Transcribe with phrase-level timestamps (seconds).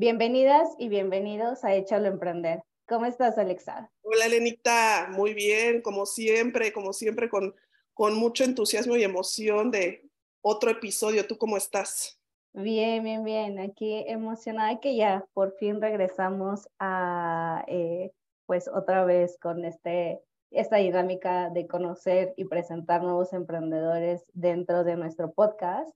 [0.00, 2.62] Bienvenidas y bienvenidos a Échalo Emprender.
[2.86, 3.90] ¿Cómo estás, Alexa?
[4.02, 5.08] Hola, Lenita.
[5.10, 7.52] Muy bien, como siempre, como siempre, con,
[7.94, 10.08] con mucho entusiasmo y emoción de
[10.40, 11.26] otro episodio.
[11.26, 12.16] ¿Tú cómo estás?
[12.52, 13.58] Bien, bien, bien.
[13.58, 18.12] Aquí emocionada que ya por fin regresamos a, eh,
[18.46, 20.20] pues otra vez con este,
[20.52, 25.90] esta dinámica de conocer y presentar nuevos emprendedores dentro de nuestro podcast.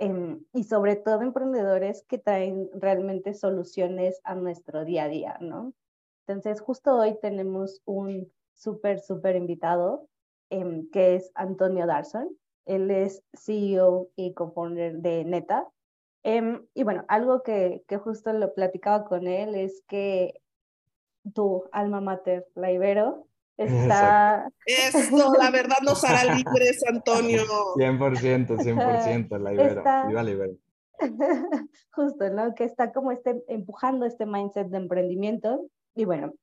[0.00, 5.74] Em, y sobre todo emprendedores que traen realmente soluciones a nuestro día a día, ¿no?
[6.26, 10.08] Entonces, justo hoy tenemos un súper, súper invitado,
[10.48, 12.34] em, que es Antonio Darson.
[12.64, 15.68] Él es CEO y co-founder de Neta.
[16.22, 20.40] Em, y bueno, algo que, que justo lo platicaba con él es que
[21.34, 24.50] tu alma mater, la Ibero, Está...
[24.64, 27.42] Eso, la verdad nos hará libres, Antonio.
[27.76, 29.82] 100%, 100%, la Ibero.
[30.08, 30.54] Viva la Ibero.
[31.92, 32.54] Justo, ¿no?
[32.54, 35.66] Que está como este, empujando este mindset de emprendimiento.
[35.94, 36.34] Y bueno,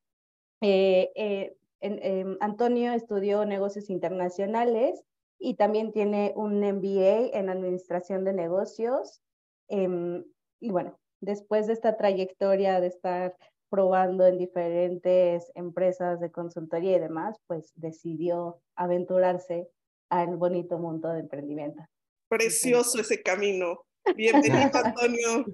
[0.62, 5.04] eh, eh, em, Antonio estudió negocios internacionales
[5.40, 9.22] y también tiene un MBA en administración de negocios.
[9.70, 10.24] Em,
[10.60, 13.36] y bueno, después de esta trayectoria de estar
[13.70, 19.68] probando en diferentes empresas de consultoría y demás, pues decidió aventurarse
[20.10, 21.84] al bonito mundo de emprendimiento.
[22.30, 23.80] Precioso ese camino.
[24.16, 25.46] Bienvenido, Antonio.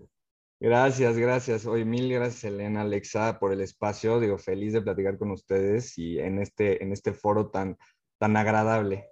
[0.60, 1.66] Gracias, gracias.
[1.66, 4.20] Hoy mil gracias, Elena, Alexa, por el espacio.
[4.20, 7.78] Digo, feliz de platicar con ustedes y en este, en este foro tan,
[8.18, 9.10] tan agradable.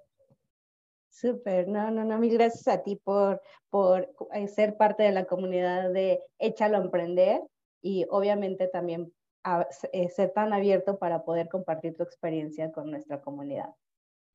[1.10, 5.26] Súper, no, no, no, mil gracias a ti por, por eh, ser parte de la
[5.26, 7.42] comunidad de Échalo a Emprender
[7.82, 9.14] y obviamente también
[9.92, 13.74] eh, ser tan abierto para poder compartir tu experiencia con nuestra comunidad.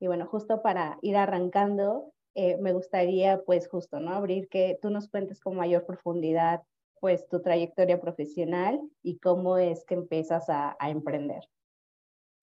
[0.00, 4.12] Y bueno, justo para ir arrancando, eh, me gustaría pues justo, ¿no?
[4.14, 6.62] Abrir que tú nos cuentes con mayor profundidad
[7.00, 11.44] pues tu trayectoria profesional y cómo es que empiezas a, a emprender.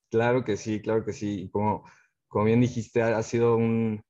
[0.09, 1.50] Claro que sí, claro que sí.
[1.52, 1.84] Como,
[2.28, 4.03] como bien dijiste, ha sido un,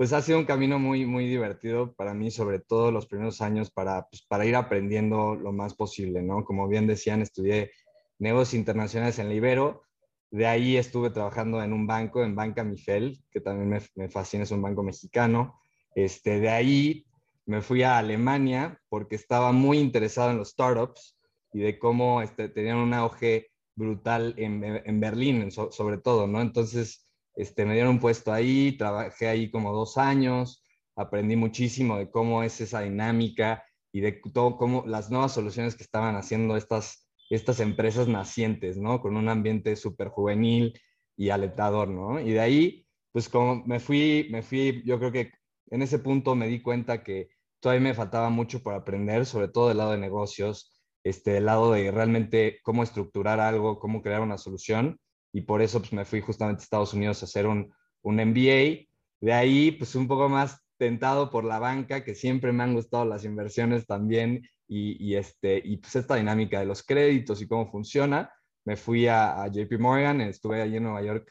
[0.00, 3.70] pues ha sido un camino muy, muy divertido para mí, sobre todo los primeros años,
[3.70, 6.42] para, pues, para ir aprendiendo lo más posible, ¿no?
[6.42, 7.72] Como bien decían, estudié
[8.18, 9.82] negocios internacionales en Libero,
[10.30, 14.44] de ahí estuve trabajando en un banco, en Banca Mifel, que también me, me fascina,
[14.44, 15.60] es un banco mexicano.
[15.94, 17.04] Este, de ahí
[17.44, 21.18] me fui a Alemania porque estaba muy interesado en los startups
[21.52, 26.40] y de cómo este, tenían un auge brutal en, en Berlín, sobre todo, ¿no?
[26.40, 27.09] Entonces,
[27.40, 30.62] este, me dieron un puesto ahí, trabajé ahí como dos años,
[30.94, 35.82] aprendí muchísimo de cómo es esa dinámica y de todo, cómo las nuevas soluciones que
[35.82, 39.00] estaban haciendo estas, estas empresas nacientes, ¿no?
[39.00, 40.78] Con un ambiente súper juvenil
[41.16, 42.20] y alentador, ¿no?
[42.20, 45.32] Y de ahí, pues como me fui, me fui, yo creo que
[45.70, 47.30] en ese punto me di cuenta que
[47.60, 50.72] todavía me faltaba mucho por aprender, sobre todo del lado de negocios,
[51.04, 54.98] este, del lado de realmente cómo estructurar algo, cómo crear una solución
[55.32, 58.88] y por eso pues, me fui justamente a Estados Unidos a hacer un, un MBA.
[59.20, 63.04] De ahí, pues un poco más tentado por la banca, que siempre me han gustado
[63.04, 67.70] las inversiones también y, y este, y pues esta dinámica de los créditos y cómo
[67.70, 68.32] funciona.
[68.64, 71.30] Me fui a, a, JP Morgan, estuve allí en Nueva York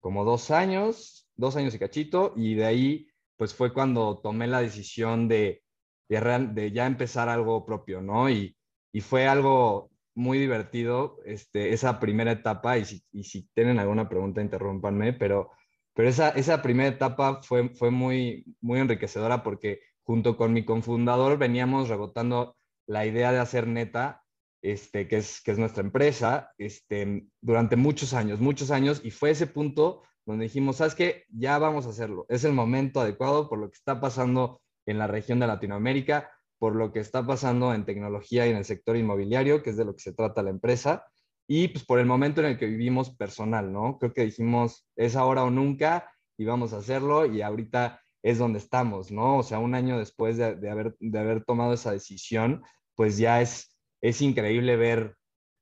[0.00, 4.60] como dos años, dos años y cachito, y de ahí pues fue cuando tomé la
[4.60, 5.62] decisión de,
[6.08, 8.28] de, de ya empezar algo propio, ¿no?
[8.28, 8.56] Y,
[8.92, 14.08] y fue algo muy divertido este, esa primera etapa y si, y si tienen alguna
[14.08, 15.50] pregunta interrúmpanme, pero,
[15.94, 21.38] pero esa, esa primera etapa fue, fue muy, muy enriquecedora porque junto con mi confundador
[21.38, 22.56] veníamos rebotando
[22.86, 24.22] la idea de hacer neta,
[24.62, 29.30] este, que, es, que es nuestra empresa, este, durante muchos años, muchos años, y fue
[29.30, 31.24] ese punto donde dijimos, ¿sabes qué?
[31.30, 35.06] Ya vamos a hacerlo, es el momento adecuado por lo que está pasando en la
[35.06, 36.30] región de Latinoamérica,
[36.62, 39.84] por lo que está pasando en tecnología y en el sector inmobiliario, que es de
[39.84, 41.04] lo que se trata la empresa,
[41.48, 43.98] y pues por el momento en el que vivimos personal, ¿no?
[43.98, 48.60] Creo que dijimos, es ahora o nunca y vamos a hacerlo y ahorita es donde
[48.60, 49.38] estamos, ¿no?
[49.38, 52.62] O sea, un año después de, de, haber, de haber tomado esa decisión,
[52.94, 55.16] pues ya es, es increíble ver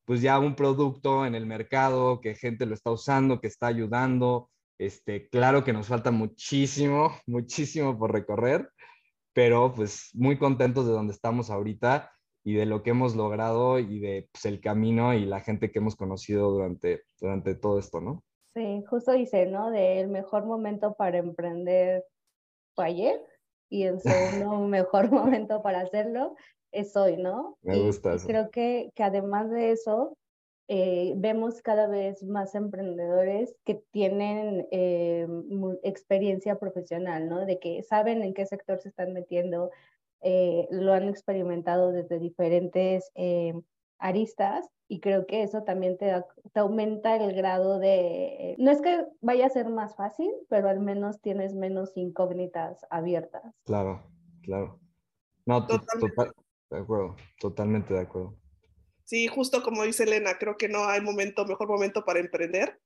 [0.04, 4.50] pues ya un producto en el mercado, que gente lo está usando, que está ayudando.
[4.78, 8.68] Este, claro que nos falta muchísimo, muchísimo por recorrer,
[9.40, 12.12] pero pues muy contentos de donde estamos ahorita
[12.44, 15.78] y de lo que hemos logrado y de pues, el camino y la gente que
[15.78, 18.22] hemos conocido durante, durante todo esto, ¿no?
[18.52, 19.70] Sí, justo dice, ¿no?
[19.70, 22.04] De el mejor momento para emprender
[22.74, 23.24] fue ayer
[23.70, 26.36] y el segundo mejor momento para hacerlo
[26.70, 27.56] es hoy, ¿no?
[27.62, 28.26] Me gusta eso.
[28.26, 30.18] creo que, que además de eso,
[30.72, 35.26] eh, vemos cada vez más emprendedores que tienen eh,
[35.82, 37.44] experiencia profesional, ¿no?
[37.44, 39.72] De que saben en qué sector se están metiendo,
[40.20, 43.10] eh, lo han experimentado desde diferentes
[43.98, 46.14] aristas y creo que eso también te,
[46.52, 50.78] te, aumenta el grado de, no es que vaya a ser más fácil, pero al
[50.78, 53.42] menos tienes menos incógnitas abiertas.
[53.64, 54.04] Claro,
[54.42, 54.78] claro.
[55.46, 56.32] No, totalmente.
[56.70, 58.39] de acuerdo, totalmente de acuerdo.
[59.10, 62.78] Sí, justo como dice Elena, creo que no hay momento, mejor momento para emprender.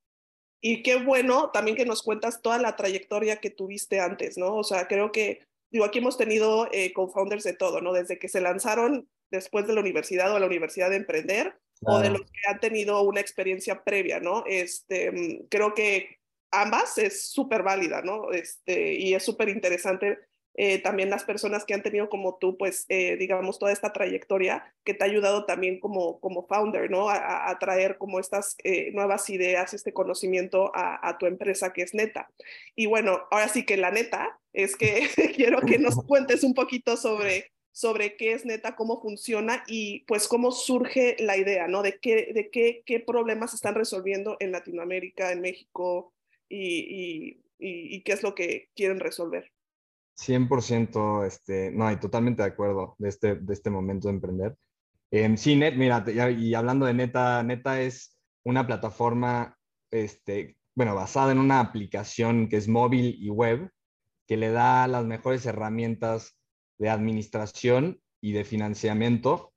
[0.59, 4.57] Y qué bueno también que nos cuentas toda la trayectoria que tuviste antes, ¿no?
[4.57, 7.93] O sea, creo que, digo, aquí hemos tenido eh, co-founders de todo, ¿no?
[7.93, 11.99] Desde que se lanzaron después de la universidad o a la universidad de emprender, o
[11.99, 14.45] de los que han tenido una experiencia previa, ¿no?
[14.47, 18.33] Este, mm, creo que ambas es súper válida, ¿no?
[18.33, 20.21] Este, y es súper interesante
[20.55, 24.73] eh, también las personas que han tenido como tú, pues, eh, digamos, toda esta trayectoria
[24.85, 27.09] que te ha ayudado también como, como founder, ¿no?
[27.09, 31.95] A, traer como estas eh, nuevas ideas, este conocimiento a, a, tu empresa que es
[31.95, 32.29] Neta.
[32.75, 36.97] Y bueno, ahora sí que la neta es que quiero que nos cuentes un poquito
[36.97, 41.83] sobre sobre qué es neta, cómo funciona y pues cómo surge la idea, ¿no?
[41.83, 46.15] De qué, de qué, qué problemas están resolviendo en Latinoamérica, en México
[46.49, 49.54] y, y, y, qué es lo que quieren resolver.
[50.17, 54.57] 100%, este, no, y totalmente de acuerdo de este, de este momento de emprender.
[55.11, 59.57] Eh, sí, Net, mira, y hablando de Neta, Neta es una plataforma,
[59.91, 63.71] este, bueno, basada en una aplicación que es móvil y web,
[64.27, 66.37] que le da las mejores herramientas
[66.79, 69.53] de administración y de financiamiento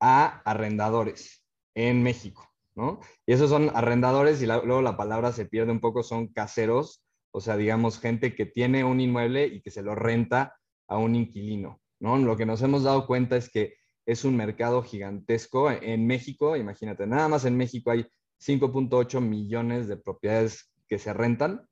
[0.00, 3.00] a arrendadores en México, ¿no?
[3.26, 7.40] Y esos son arrendadores y luego la palabra se pierde un poco, son caseros, o
[7.40, 10.56] sea, digamos, gente que tiene un inmueble y que se lo renta
[10.88, 12.18] a un inquilino, ¿no?
[12.18, 13.74] Lo que nos hemos dado cuenta es que
[14.06, 18.06] es un mercado gigantesco en México, imagínate, nada más en México hay
[18.40, 21.66] 5.8 millones de propiedades que se rentan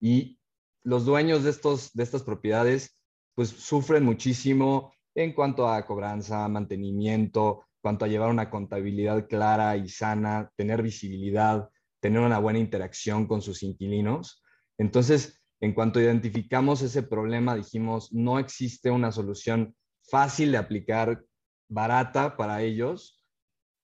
[0.00, 0.38] y
[0.82, 2.98] los dueños de, estos, de estas propiedades
[3.34, 9.88] pues sufren muchísimo en cuanto a cobranza, mantenimiento, cuanto a llevar una contabilidad clara y
[9.88, 11.68] sana, tener visibilidad,
[12.00, 14.41] tener una buena interacción con sus inquilinos.
[14.82, 19.76] Entonces, en cuanto identificamos ese problema, dijimos, no existe una solución
[20.10, 21.24] fácil de aplicar,
[21.68, 23.24] barata para ellos,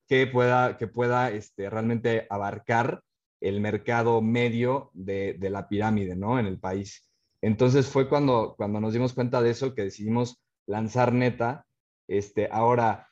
[0.09, 3.05] que pueda, que pueda este, realmente abarcar
[3.41, 6.41] el mercado medio de, la pirámide ¿no?
[6.41, 7.09] en el país.
[7.43, 11.65] Entonces fue cuando, cuando nos dimos cuenta de eso que decidimos lanzar Neta.
[12.09, 13.09] Este, ahora,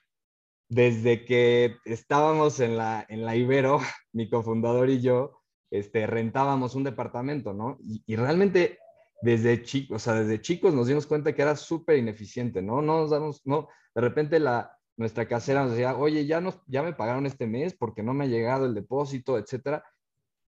[0.68, 3.78] desde que estábamos en la, en la Ibero,
[4.12, 5.35] mi cofundador y yo,
[5.70, 7.78] este, rentábamos un departamento, ¿no?
[7.80, 8.78] Y, realmente
[9.22, 12.82] desde chicos, o sea, desde chicos nos dimos cuenta que era súper ineficiente, ¿no?
[12.82, 16.82] No nos damos, no, de repente la, nuestra casera nos decía, oye, ya, nos, ya
[16.82, 19.84] me pagaron este mes porque no me ha llegado el depósito, etcétera.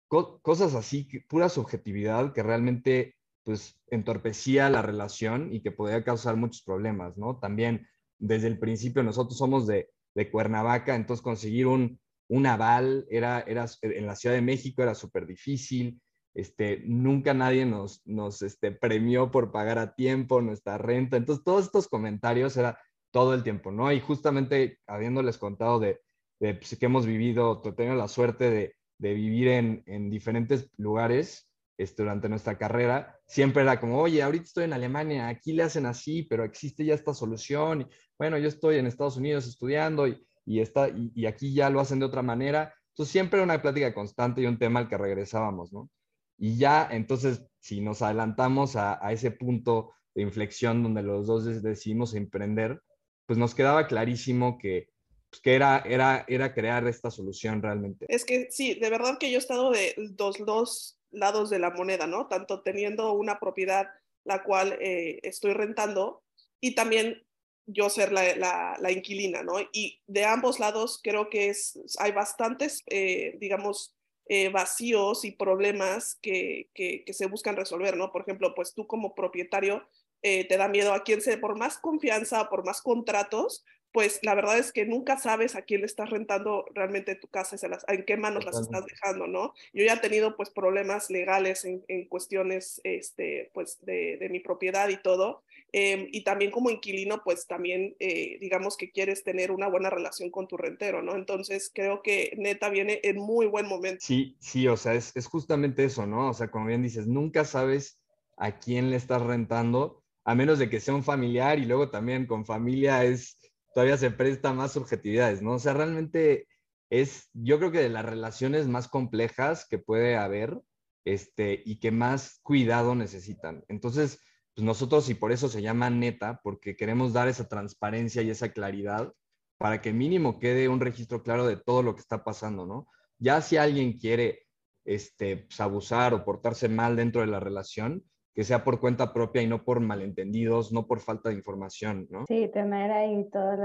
[0.08, 6.62] cosas así, pura subjetividad que realmente pues entorpecía la relación y que podía causar muchos
[6.62, 7.40] problemas, ¿no?
[7.40, 7.88] También
[8.18, 13.66] desde el principio nosotros somos de, de Cuernavaca, entonces conseguir un, un aval era, era,
[13.82, 16.02] en la Ciudad de México era súper difícil,
[16.34, 21.66] este, nunca nadie nos, nos este, premió por pagar a tiempo nuestra renta, entonces todos
[21.66, 22.80] estos comentarios era
[23.12, 23.92] todo el tiempo, ¿no?
[23.92, 26.02] Y justamente habiéndoles contado de,
[26.40, 31.48] de pues, que hemos vivido, tenido la suerte de, de vivir en, en diferentes lugares,
[31.78, 35.86] este, durante nuestra carrera, siempre era como, oye, ahorita estoy en Alemania, aquí le hacen
[35.86, 37.90] así, pero existe ya esta solución.
[38.18, 42.00] Bueno, yo estoy en Estados Unidos estudiando y, y, está, y, aquí ya lo hacen
[42.00, 42.74] de otra manera.
[42.90, 45.90] Entonces, siempre era una plática constante y un tema al que regresábamos, ¿no?
[46.38, 51.46] Y ya, entonces, si nos adelantamos a, a ese punto de inflexión donde los dos
[51.64, 52.82] decidimos emprender,
[53.26, 54.90] pues nos quedaba clarísimo que,
[55.30, 58.06] pues, que era, era, era crear esta solución realmente.
[58.08, 61.72] Es que sí, de verdad que yo he estado de dos, dos lados de la
[61.72, 62.28] moneda, ¿no?
[62.28, 63.88] Tanto teniendo una propiedad
[64.26, 66.24] la cual eh, estoy rentando
[66.62, 67.24] y también
[67.66, 68.36] yo ser la,
[68.80, 69.56] la, inquilina, ¿no?
[69.72, 73.96] Y de ambos lados creo que es, hay bastantes, eh, digamos,
[74.28, 78.12] eh, vacíos y problemas que, que, se buscan resolver, ¿no?
[78.12, 79.88] Por ejemplo, pues tú como propietario
[80.22, 84.58] te da miedo a quien se, por más confianza, por más contratos, pues la verdad
[84.58, 87.56] es que nunca sabes a quién le estás rentando realmente tu casa,
[87.88, 89.54] en qué manos las estás dejando, ¿no?
[89.72, 94.98] Yo ya he tenido pues problemas legales en, cuestiones este, pues de, mi propiedad y
[94.98, 95.44] todo,
[95.76, 100.30] Em, y también como inquilino, pues también eh, digamos que quieres tener una buena relación
[100.30, 101.16] con tu rentero, ¿no?
[101.16, 103.98] Entonces creo que neta viene en muy buen momento.
[104.06, 106.30] Sí, sí, o sea, es, es justamente eso, ¿no?
[106.30, 108.00] O sea, como bien dices, nunca sabes
[108.38, 112.28] a quién le estás rentando, a menos de que sea un familiar y luego también
[112.28, 113.40] con familia es,
[113.74, 115.54] todavía se presta más subjetividades, ¿no?
[115.54, 116.48] O sea, realmente
[116.92, 120.62] es, yo creo que de las relaciones más complejas que puede haber,
[121.04, 123.66] este, y que más cuidado necesitan.
[123.70, 124.20] Entonces,
[124.56, 128.50] pues nosotros y por eso se llama neta, porque queremos dar esa transparencia y esa
[128.50, 129.14] claridad
[129.58, 132.88] para que mínimo quede un registro claro de todo lo que está pasando, ¿no?
[133.18, 134.48] Ya si alguien quiere
[134.86, 139.42] este, pues, abusar o portarse mal dentro de la relación, que sea por cuenta propia
[139.42, 142.26] y no por malentendidos, no por falta de información, ¿no?
[142.28, 143.60] Sí, tener ahí todos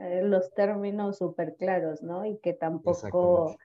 [0.00, 2.26] eh, los términos súper claros, ¿no?
[2.26, 3.56] Y que tampoco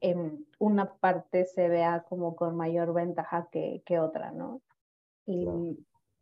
[0.00, 4.62] en una parte se vea como con mayor ventaja que, que otra, ¿no?
[5.26, 5.46] Y,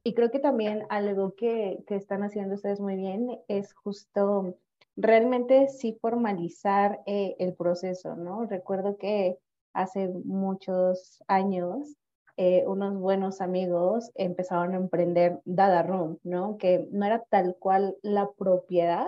[0.04, 4.56] y creo que también algo que, que, están haciendo ustedes muy bien es justo
[4.97, 8.44] realmente sí formalizar eh, el proceso, ¿no?
[8.47, 9.38] Recuerdo que
[9.73, 11.97] hace muchos años
[12.37, 16.56] eh, unos buenos amigos empezaron a emprender Dada Room, ¿no?
[16.56, 19.06] Que no era tal cual la propiedad,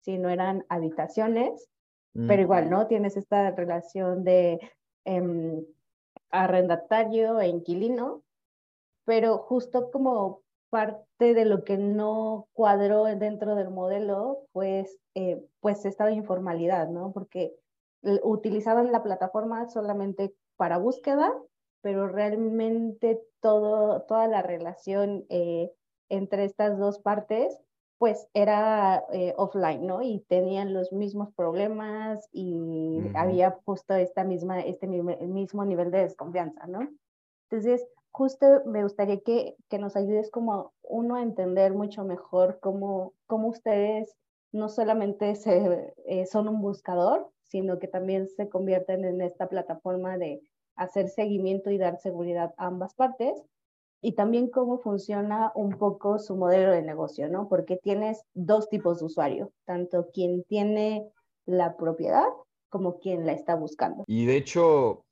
[0.00, 1.68] sino eran habitaciones,
[2.14, 2.44] pero mm.
[2.44, 2.86] igual, ¿no?
[2.86, 4.58] Tienes esta relación de
[5.04, 5.64] em,
[6.30, 8.22] arrendatario e inquilino,
[9.04, 15.84] pero justo como parte de lo que no cuadró dentro del modelo, pues, eh, pues
[15.84, 17.12] esta informalidad, ¿no?
[17.12, 17.54] Porque
[18.22, 21.32] utilizaban la plataforma solamente para búsqueda,
[21.82, 25.70] pero realmente todo, toda la relación eh,
[26.08, 27.58] entre estas dos partes,
[27.98, 30.02] pues era eh, offline, ¿no?
[30.02, 36.66] Y tenían los mismos problemas y había justo esta misma, este mismo nivel de desconfianza,
[36.66, 36.88] ¿no?
[37.48, 43.14] Entonces, justo me gustaría que, que nos ayudes como uno a entender mucho mejor cómo,
[43.26, 44.14] cómo ustedes
[44.52, 50.18] no solamente se, eh, son un buscador, sino que también se convierten en esta plataforma
[50.18, 50.40] de
[50.76, 53.42] hacer seguimiento y dar seguridad a ambas partes.
[54.04, 57.48] Y también cómo funciona un poco su modelo de negocio, ¿no?
[57.48, 61.08] Porque tienes dos tipos de usuario, tanto quien tiene
[61.46, 62.26] la propiedad
[62.68, 64.02] como quien la está buscando.
[64.08, 65.04] Y de hecho,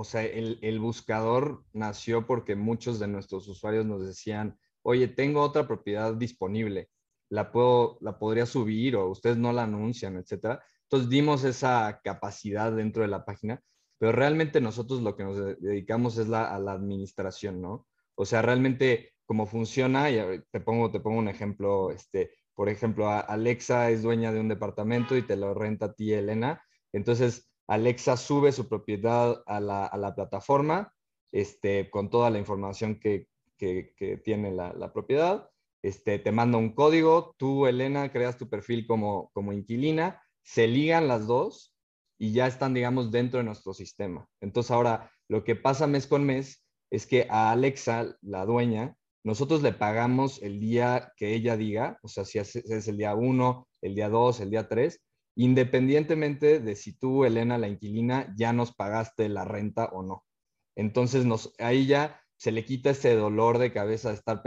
[0.00, 5.40] o sea, el, el, buscador nació porque muchos de nuestros usuarios nos decían, oye, tengo
[5.40, 6.88] otra propiedad disponible,
[7.28, 10.62] la, puedo, la podría subir o ustedes no la anuncian, etcétera.
[10.84, 13.60] Entonces dimos esa capacidad dentro de la página,
[13.98, 17.88] pero realmente nosotros lo que nos dedicamos es la, a la administración, ¿no?
[18.14, 23.10] O sea, realmente cómo funciona, y te pongo, te pongo un ejemplo, este, por ejemplo,
[23.10, 26.62] Alexa es dueña de un departamento y te lo renta a ti, Elena.
[26.92, 30.94] Entonces, Alexa sube su propiedad a la, plataforma
[31.32, 35.50] este, con toda la información que, que, tiene la, propiedad.
[35.82, 41.06] Este, te manda un código, tú, Elena, creas tu perfil como, como inquilina, se ligan
[41.06, 41.74] las dos
[42.18, 44.26] y ya están, digamos, dentro de nuestro sistema.
[44.40, 49.62] Entonces ahora lo que pasa mes con mes es que a Alexa, la dueña, nosotros
[49.62, 53.68] le pagamos el día que ella diga, o sea, si es, es el día 1,
[53.82, 55.00] el día 2, el día 3,
[55.38, 60.26] independientemente de si tú, Elena, la inquilina, ya nos pagaste la renta o no.
[60.74, 64.42] Entonces, nos, ahí ya se le quita ese dolor de cabeza de estar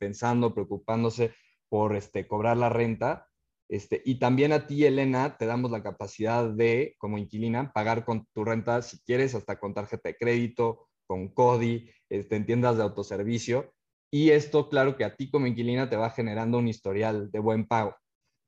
[0.00, 1.32] pensando, preocupándose
[1.68, 3.28] por este, cobrar la renta.
[3.68, 8.26] Este, y también a ti, Elena, te damos la capacidad de, como inquilina, pagar con
[8.34, 12.82] tu renta, si quieres, hasta con tarjeta de crédito, con CODI, este, en tiendas de
[12.82, 13.72] autoservicio.
[14.10, 17.68] Y esto, claro que a ti como inquilina te va generando un historial de buen
[17.68, 17.94] pago.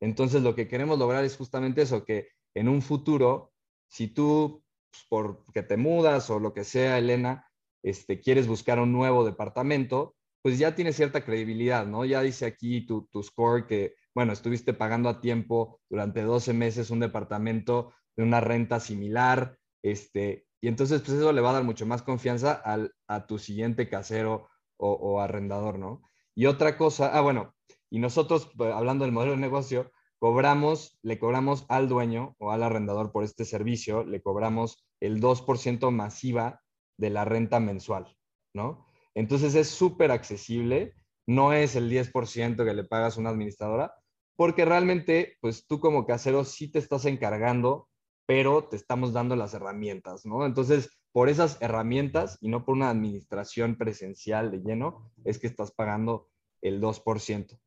[0.01, 3.53] Entonces, lo que queremos lograr es justamente eso, que en un futuro,
[3.89, 4.65] si tú,
[5.09, 7.49] pues, porque te mudas o lo que sea, Elena,
[7.83, 12.05] este, quieres buscar un nuevo departamento, pues ya tienes cierta credibilidad, ¿no?
[12.05, 16.91] Ya dice aquí tu, tu score que, bueno, estuviste pagando a tiempo durante 12 meses
[16.91, 21.65] un departamento de una renta similar, este, y entonces, pues eso le va a dar
[21.65, 26.03] mucho más confianza al, a tu siguiente casero o, o arrendador, ¿no?
[26.35, 27.56] Y otra cosa, ah, bueno,
[27.91, 32.63] y nosotros, pues, hablando del modelo de negocio, cobramos, le cobramos al dueño o al
[32.63, 36.63] arrendador por este servicio, le cobramos el 2% masiva
[36.97, 38.17] de la renta mensual,
[38.55, 38.87] ¿no?
[39.15, 40.95] Entonces es súper accesible,
[41.27, 43.95] no es el 10% que le pagas a una administradora,
[44.37, 47.89] porque realmente, pues tú como casero sí te estás encargando,
[48.27, 50.45] pero te estamos dando las herramientas, ¿no?
[50.45, 55.73] Entonces, por esas herramientas y no por una administración presencial de lleno, es que estás
[55.73, 56.29] pagando
[56.61, 57.59] el 2%.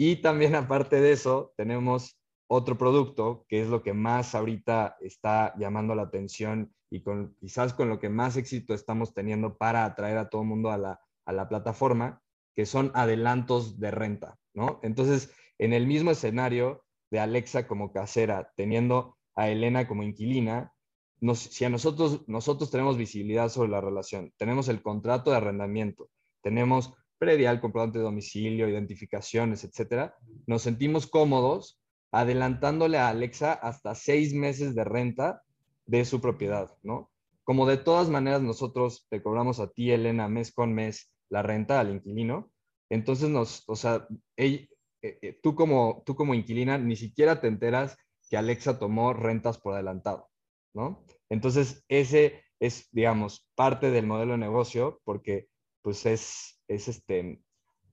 [0.00, 5.54] Y también aparte de eso, tenemos otro producto que es lo que más ahorita está
[5.58, 10.16] llamando la atención y con, quizás con lo que más éxito estamos teniendo para atraer
[10.16, 12.22] a todo el mundo a la, a la plataforma,
[12.56, 14.80] que son adelantos de renta, ¿no?
[14.82, 20.72] Entonces, en el mismo escenario de Alexa como casera, teniendo a Elena como inquilina,
[21.34, 26.08] si a nosotros, nosotros tenemos visibilidad sobre la relación, tenemos el contrato de arrendamiento,
[26.42, 31.78] tenemos predial, comprobante de domicilio, identificaciones, etcétera, nos sentimos cómodos
[32.10, 35.42] adelantándole a Alexa hasta seis meses de renta
[35.84, 37.10] de su propiedad, ¿no?
[37.44, 41.78] Como de todas maneras nosotros te cobramos a ti, Elena, mes con mes la renta
[41.78, 42.50] al inquilino,
[42.88, 44.66] entonces nos, o sea, eh,
[45.02, 47.96] eh, tú, como, tú como inquilina ni siquiera te enteras
[48.30, 50.30] que Alexa tomó rentas por adelantado,
[50.74, 51.04] ¿no?
[51.28, 55.48] Entonces, ese es, digamos, parte del modelo de negocio porque
[55.82, 57.40] pues es, es este,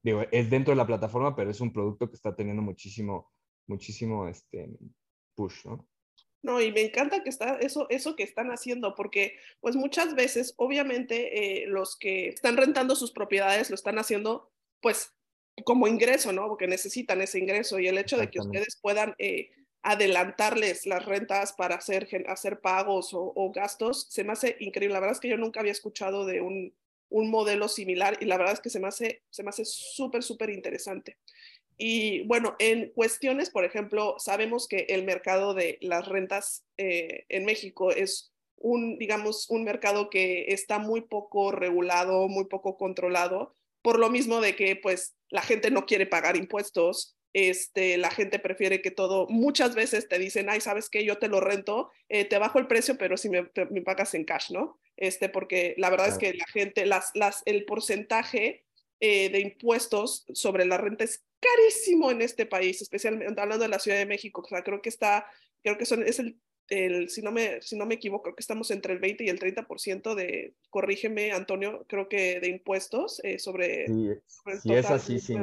[0.03, 3.31] digo, es dentro de la plataforma, pero es un producto que está teniendo muchísimo,
[3.67, 4.69] muchísimo este,
[5.35, 5.87] push, ¿no?
[6.43, 10.53] No, y me encanta que está eso, eso que están haciendo, porque pues muchas veces,
[10.57, 15.13] obviamente, eh, los que están rentando sus propiedades lo están haciendo pues
[15.65, 16.47] como ingreso, ¿no?
[16.47, 19.49] Porque necesitan ese ingreso y el hecho de que ustedes puedan eh,
[19.81, 24.93] adelantarles las rentas para hacer, hacer pagos o, gastos, se me hace increíble.
[24.93, 26.73] La verdad es que yo nunca había escuchado de un,
[27.09, 30.23] un modelo similar y la verdad es que se me hace se me hace súper,
[30.23, 31.17] súper interesante.
[31.77, 37.45] Y bueno, en cuestiones, por ejemplo, sabemos que el mercado de las rentas eh, en
[37.45, 43.99] México es un, digamos, un mercado que está muy poco regulado, muy poco controlado, por
[43.99, 48.81] lo mismo de que pues la gente no quiere pagar impuestos, este, la gente prefiere
[48.81, 51.05] que todo, muchas veces te dicen, ay, ¿sabes qué?
[51.05, 53.43] Yo te lo rento, eh, te bajo el precio, pero si me,
[53.85, 54.79] pagas en cash, ¿no?
[54.95, 58.65] Este, porque la verdad es que la gente, las, las, el porcentaje
[58.99, 63.77] eh, de impuestos sobre la renta es carísimo en este país, especialmente hablando de la
[63.77, 64.41] Ciudad de México.
[64.41, 65.27] O sea, creo que está,
[65.61, 66.39] creo que son, es el,
[66.69, 69.29] el, si, no me, si no me equivoco, creo que estamos entre el 20 y
[69.29, 74.09] el 30% de, corrígeme, Antonio, creo que de impuestos eh, sobre, sí,
[74.57, 75.35] sobre es así, sí.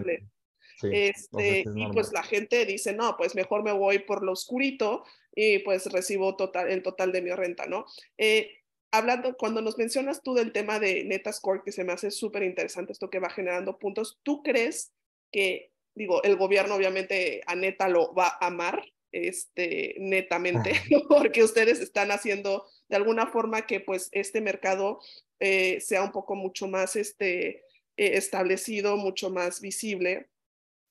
[0.82, 5.04] Este, y pues la gente dice, no, pues mejor me voy por lo oscurito
[5.34, 7.86] y pues recibo total, el total de mi renta, ¿no?
[8.18, 8.50] Eh,
[8.90, 12.92] hablando, cuando nos mencionas tú del tema de Netascore, que se me hace súper interesante
[12.92, 14.92] esto que va generando puntos, ¿tú crees
[15.32, 20.72] que digo, el gobierno obviamente a Neta lo va a amar, este, netamente,
[21.08, 25.00] porque ustedes están haciendo de alguna forma que pues este mercado
[25.40, 27.62] eh, sea un poco mucho más este, eh,
[27.96, 30.28] establecido, mucho más visible.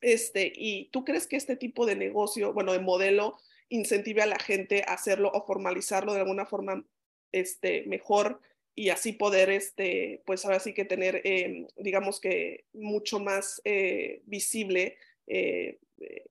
[0.03, 3.37] Este, ¿Y tú crees que este tipo de negocio, bueno, de modelo,
[3.69, 6.85] incentive a la gente a hacerlo o formalizarlo de alguna forma
[7.31, 8.39] este, mejor
[8.75, 14.21] y así poder, este, pues ahora sí que tener, em, digamos que mucho más eh,
[14.25, 15.79] visible eh,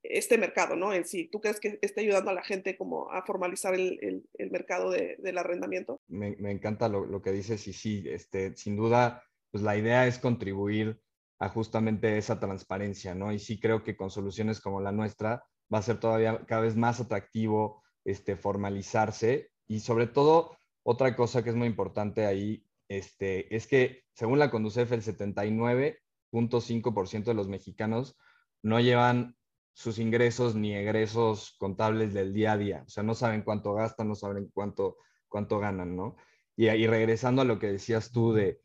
[0.03, 0.93] este mercado, ¿no?
[0.93, 4.51] En sí, ¿tú crees que esté ayudando a la gente como a formalizar el, el,
[4.51, 6.01] mercado de, del arrendamiento?
[6.09, 10.19] Me, encanta lo, lo, que dices y sí, este, sin duda, pues la idea es
[10.19, 11.01] contribuir
[11.43, 13.33] a justamente esa transparencia, ¿no?
[13.33, 15.43] Y sí creo que con soluciones como la nuestra
[15.75, 21.43] va a ser todavía cada vez más atractivo este, formalizarse y sobre todo otra cosa
[21.43, 27.49] que es muy importante ahí este, es que según la Conducef el 79.5% de los
[27.49, 28.17] mexicanos
[28.63, 29.35] no llevan
[29.73, 34.07] sus ingresos ni egresos contables del día a día, o sea, no saben cuánto gastan,
[34.07, 36.15] no saben cuánto, cuánto ganan, ¿no?
[36.55, 38.61] Y, y regresando a lo que decías tú de,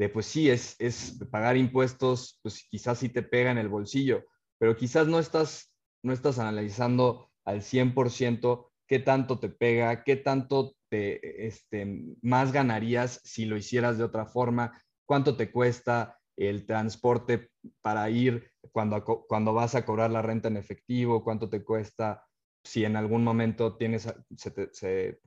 [0.00, 4.24] de pues sí, es, es pagar impuestos, pues quizás sí te pega en el bolsillo,
[4.58, 10.74] pero quizás no estás, no estás analizando al 100% qué tanto te pega, qué tanto
[10.88, 14.72] te, este, más ganarías si lo hicieras de otra forma,
[15.04, 17.50] cuánto te cuesta el transporte
[17.82, 22.24] para ir cuando, cuando vas a cobrar la renta en efectivo, cuánto te cuesta
[22.64, 24.10] si en algún momento tienes,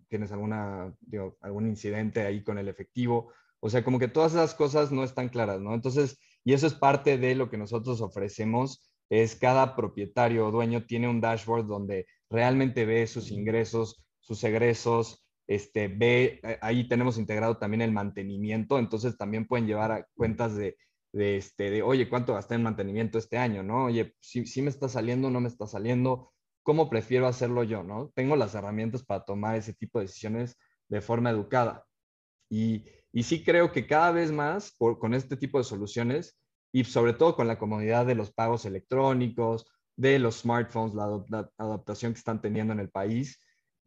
[0.07, 0.95] tienes alguna,
[1.41, 3.31] algún incidente ahí con el efectivo.
[3.65, 5.73] O sea, como que todas esas cosas no están claras, ¿no?
[5.73, 10.85] Entonces, y eso es parte de lo que nosotros ofrecemos, es cada propietario o dueño
[10.85, 17.17] tiene un dashboard donde realmente ve sus ingresos, sus egresos, este, ve, eh, ahí tenemos
[17.17, 20.75] integrado también el mantenimiento, entonces también pueden llevar a cuentas de,
[21.13, 23.63] de, este, de oye, ¿cuánto gasté en mantenimiento este año?
[23.63, 23.85] ¿no?
[23.85, 27.81] Oye, si, si me está saliendo, no me está saliendo, ¿cómo prefiero hacerlo yo?
[27.81, 28.11] ¿no?
[28.13, 30.57] Tengo las herramientas para tomar ese tipo de decisiones
[30.89, 31.85] de forma educada.
[32.49, 36.37] Y, y sí creo que cada vez más por, con este tipo de soluciones
[36.73, 42.13] y sobre todo con la comodidad de los pagos electrónicos, de los smartphones, la, adaptación
[42.13, 43.39] que están teniendo en el país,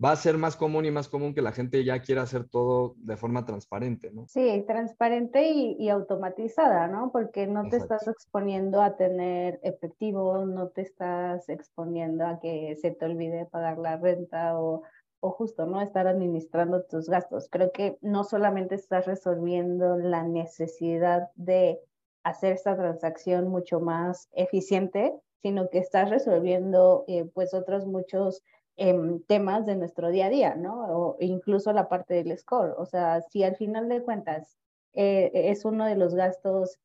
[0.03, 2.95] va a ser más común y más común que la gente ya quiera hacer todo
[2.99, 4.27] de forma transparente, ¿no?
[4.29, 7.11] Sí, transparente y, automatizada, ¿no?
[7.11, 12.93] Porque no te estás exponiendo a tener efectivo, no te estás exponiendo a que se
[12.93, 14.83] te olvide pagar la renta o,
[15.20, 15.81] o justo, ¿no?
[15.81, 17.48] Estar administrando tus gastos.
[17.50, 21.81] Creo que no solamente estás resolviendo la necesidad de
[22.22, 28.42] hacer esta transacción mucho más eficiente, sino que estás resolviendo eh, pues otros muchos
[28.76, 30.87] em, temas de nuestro día a día, ¿no?
[30.88, 32.74] O incluso la parte del score.
[32.79, 34.59] O sea, si al final de cuentas
[34.92, 36.79] eh, es uno de los gastos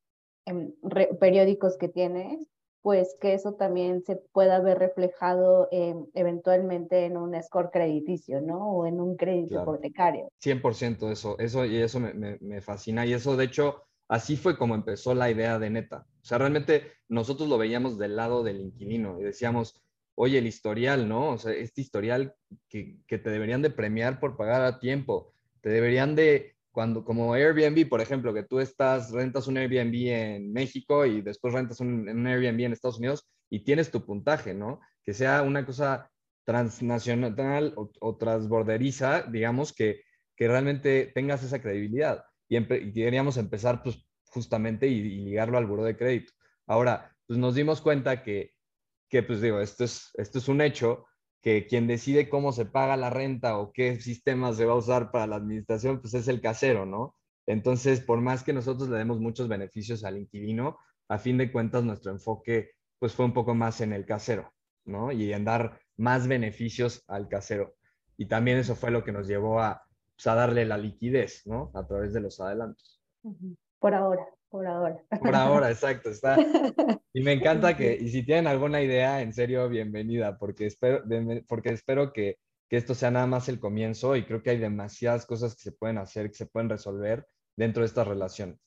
[0.46, 0.74] em,
[1.20, 2.46] periódicos que tienes,
[2.82, 5.70] pues que eso también se pueda ver reflejado
[6.14, 8.72] eventualmente en un score crediticio, ¿no?
[8.72, 10.30] O en un crédito hipotecario.
[10.44, 13.06] 100% eso, eso y eso me, me, fascina.
[13.06, 16.08] Y eso, de hecho, así fue como empezó la idea de Neta.
[16.22, 19.80] O sea, realmente nosotros lo veíamos del lado del inquilino y decíamos,
[20.16, 21.30] oye, el historial, ¿no?
[21.32, 22.36] O sea, este historial
[22.68, 27.34] que, que te deberían de premiar por pagar a tiempo, te deberían de cuando como
[27.34, 32.08] Airbnb, por ejemplo, que tú estás, rentas un Airbnb en México y después rentas un,
[32.26, 34.80] Airbnb en Estados Unidos y tienes tu puntaje, ¿no?
[35.04, 36.10] Que sea una cosa
[36.46, 40.02] transnacional o, transborderiza, digamos, que,
[40.36, 42.24] que, realmente tengas esa credibilidad.
[42.48, 46.34] Y, queríamos empezar, pues, justamente y, ligarlo al buro de crédito.
[46.68, 48.54] Ahora, pues nos dimos cuenta que,
[49.10, 51.06] que pues digo, esto es, esto es un hecho,
[51.42, 55.12] que quien decide cómo se paga la renta o qué sistema se va a usar
[55.12, 57.16] para la administración, pues es el casero, ¿no?
[57.48, 60.78] Entonces, por más que nosotros le demos muchos beneficios al inquilino,
[61.10, 64.54] a fin de cuentas nuestro enfoque pues fue un poco más en el casero,
[64.86, 65.12] ¿no?
[65.12, 67.74] Y en dar más beneficios al casero.
[68.16, 69.82] Y también eso fue lo que nos llevó a,
[70.16, 71.72] pues, a darle la liquidez, ¿no?
[71.74, 73.02] A través de los adelantos.
[73.80, 74.24] Por ahora.
[74.52, 75.02] Por ahora.
[75.22, 76.10] Por ahora, exacto.
[76.10, 76.38] Está.
[77.14, 81.04] Y me encanta que, y si tienen alguna idea, en serio, bienvenida, porque espero,
[81.46, 82.38] porque espero que,
[82.70, 85.74] que esto sea nada más el comienzo y creo que hay demasiadas cosas que se
[85.74, 88.60] pueden hacer, que se pueden resolver dentro de estas relaciones.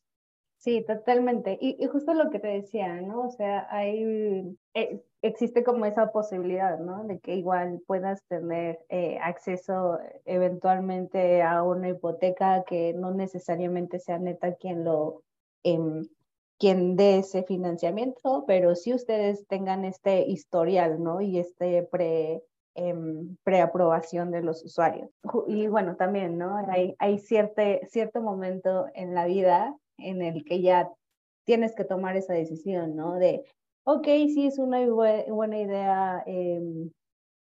[0.59, 1.57] Sí, totalmente.
[1.61, 3.23] Y, justo lo que te decía, ¿no?
[3.23, 7.05] O sea, hay, eh, existe como esa posibilidad, ¿no?
[7.05, 14.19] De que igual puedas tener eh, acceso eventualmente a una hipoteca que no necesariamente sea
[14.19, 15.23] neta quien lo
[15.65, 16.07] Em,
[16.59, 21.21] quien dé ese financiamiento, pero si ustedes tengan este historial, ¿no?
[21.21, 22.43] Y este pre,
[22.75, 25.11] em, preaprobación de los usuarios.
[25.49, 26.57] Y bueno, también, ¿no?
[26.69, 30.91] Hay, hay cierto momento en la vida en el que ya
[31.45, 33.15] tienes que tomar esa decisión, ¿no?
[33.17, 33.45] De,
[33.85, 34.81] ok, sí es una
[35.29, 36.91] buena idea em,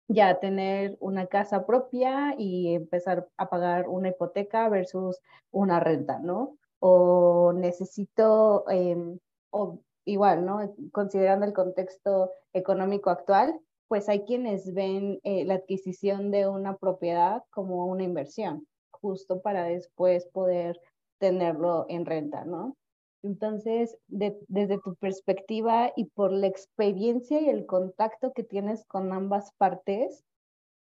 [0.08, 6.56] ya tener una casa propia y empezar a pagar una hipoteca versus una renta, ¿no?
[6.84, 9.18] O necesito, em,
[9.50, 10.74] o igual, ¿no?
[10.90, 17.44] Considerando el contexto económico actual, pues hay quienes ven eh, la adquisición de una propiedad
[17.50, 20.80] como una inversión, justo para después poder
[21.18, 22.76] tenerlo en renta, ¿no?
[23.22, 29.52] Entonces, desde tu perspectiva y por la experiencia y el contacto que tienes con ambas
[29.56, 30.24] partes,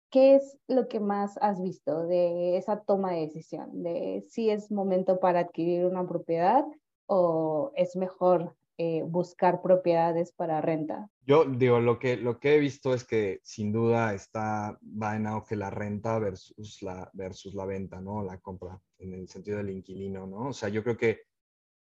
[0.10, 3.84] ¿qué es lo que más has visto de esa toma de decisión?
[3.84, 6.66] De si es momento para adquirir una propiedad
[7.08, 11.10] o es mejor eh, buscar propiedades para renta?
[11.26, 15.26] Yo digo, lo que, lo que he visto es que sin duda está, va en
[15.26, 18.24] auge la renta versus la, versus la venta, ¿no?
[18.24, 20.50] La compra, en el sentido del inquilino, ¿no?
[20.50, 21.22] O sea, yo creo que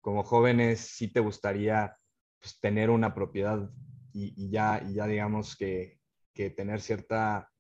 [0.01, 1.99] como jóvenes sí te gustaría
[2.41, 3.71] pues, tener una propiedad
[4.15, 5.99] y, ya, y ya digamos que,
[6.33, 7.53] que tener cierta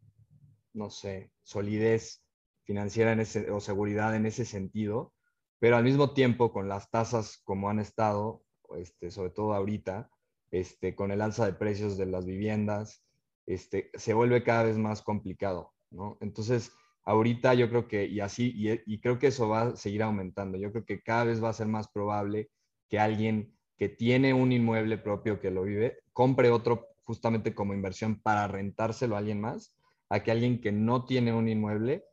[0.76, 2.22] no sé, solidez
[2.64, 5.12] financiera en ese, o seguridad en ese sentido,
[5.58, 8.42] pero al mismo tiempo con las tasas como han estado,
[8.76, 10.10] este, sobre todo ahorita,
[10.50, 13.02] este, con el alza de precios de las viviendas,
[13.46, 16.18] este, se vuelve cada vez más complicado, ¿no?
[16.20, 16.72] Entonces,
[17.04, 20.58] ahorita yo creo que, y así, y, y creo que eso va a seguir aumentando,
[20.58, 22.50] yo creo que cada vez va a ser más probable
[22.88, 28.20] que alguien que tiene un inmueble propio que lo vive, compre otro justamente como inversión
[28.20, 29.75] para rentárselo a alguien más
[30.08, 32.04] a que alguien que no tiene un inmueble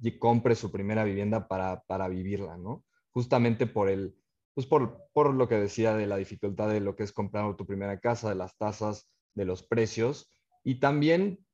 [0.00, 2.84] y compre su primera vivienda para, para vivirla, ¿no?
[3.10, 4.16] Justamente por el,
[4.54, 7.66] pues por, por lo que decía de la dificultad de lo que es comprar tu
[7.66, 10.30] primera casa, de las tasas, de los precios
[10.64, 11.44] y también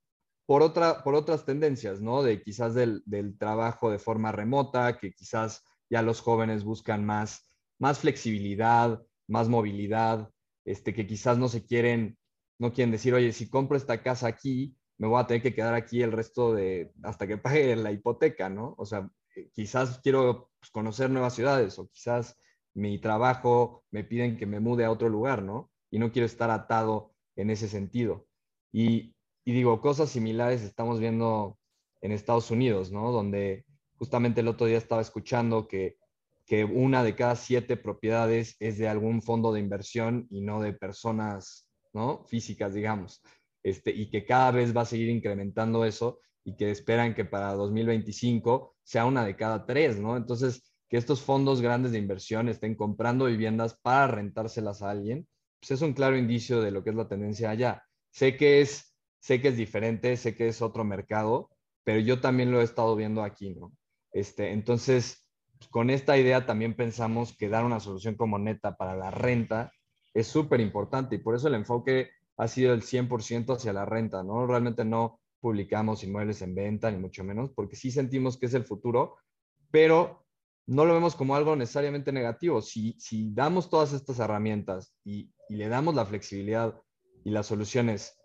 [0.46, 2.22] por, otra, por otras tendencias, ¿no?
[2.22, 7.50] De quizás del, del, trabajo de forma remota, que quizás ya los jóvenes buscan más,
[7.78, 10.30] más flexibilidad, más movilidad,
[10.64, 12.16] este, que quizás no se quieren,
[12.58, 15.74] no quieren decir, oye, si compro esta casa aquí, me voy a tener que quedar
[15.74, 18.74] aquí el resto de, hasta que pague la hipoteca, ¿no?
[18.78, 22.38] O sea, eh, quizás quiero pues, conocer nuevas ciudades o quizás
[22.74, 25.70] mi trabajo me piden que me mude a otro lugar, ¿no?
[25.90, 28.26] Y no quiero estar atado en ese sentido.
[28.72, 31.58] Y, y digo, cosas similares estamos viendo
[32.00, 33.12] en Estados Unidos, ¿no?
[33.12, 33.64] Donde
[33.96, 35.96] justamente el otro día estaba escuchando que,
[36.46, 40.72] que una de cada siete propiedades es de algún fondo de inversión y no de
[40.72, 42.24] personas, ¿no?
[42.24, 43.22] Físicas, digamos.
[43.66, 47.52] Este, y que cada vez va a seguir incrementando eso y que esperan que para
[47.54, 50.16] 2025 sea una de cada tres, ¿no?
[50.16, 55.26] Entonces, que estos fondos grandes de inversión estén comprando viviendas para rentárselas a alguien,
[55.58, 57.82] pues es un claro indicio de lo que es la tendencia allá.
[58.12, 61.50] Sé que es, sé que es diferente, sé que es otro mercado,
[61.82, 63.72] pero yo también lo he estado viendo aquí, ¿no?
[64.12, 65.28] Este, entonces,
[65.70, 69.72] con esta idea también pensamos que dar una solución como neta para la renta
[70.14, 74.22] es súper importante y por eso el enfoque ha sido el 100% hacia la renta,
[74.22, 74.46] ¿no?
[74.46, 78.64] Realmente no publicamos inmuebles en venta, ni mucho menos, porque sí sentimos que es el
[78.64, 79.16] futuro,
[79.70, 80.26] pero
[80.66, 82.60] no lo vemos como algo necesariamente negativo.
[82.60, 86.82] Si, si damos todas estas herramientas y, le damos la flexibilidad
[87.24, 88.18] y las soluciones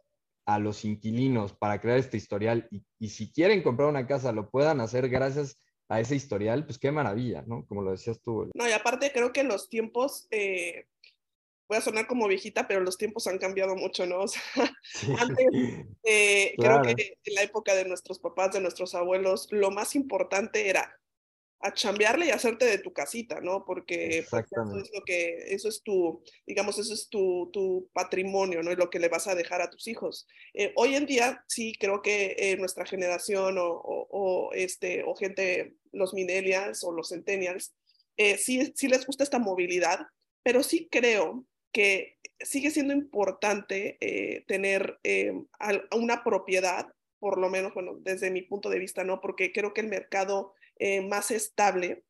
[0.47, 4.49] a los inquilinos para crear este historial y, y, si quieren comprar una casa lo
[4.49, 7.65] puedan hacer gracias a ese historial, pues qué maravilla, ¿no?
[7.67, 8.49] Como lo decías tú.
[8.55, 10.85] No, y aparte creo que los tiempos, eh,
[11.71, 14.19] voy a sonar como viejita, pero los tiempos han cambiado mucho, ¿no?
[14.23, 14.41] O sea,
[15.19, 15.47] antes,
[16.03, 20.67] eh, creo que en la época de nuestros papás, de nuestros abuelos, lo más importante
[20.67, 20.99] era
[21.61, 23.63] a chambearle y hacerte de tu casita, ¿no?
[23.63, 28.73] Porque eso es lo que, eso es tu, digamos, eso es tu, tu patrimonio, ¿no?
[28.73, 30.27] Y lo que le vas a dejar a tus hijos.
[30.53, 35.75] Eh, hoy en día, sí, creo que eh, nuestra generación o, o, este, o gente,
[35.93, 37.73] los millennials o los centennials,
[38.17, 39.99] eh, sí, sí les gusta esta movilidad,
[40.43, 44.99] pero sí creo que sigue siendo importante tener
[45.91, 49.21] una propiedad, por lo menos, bueno, desde mi punto de vista, ¿no?
[49.21, 52.03] Porque creo que el mercado eh, más estable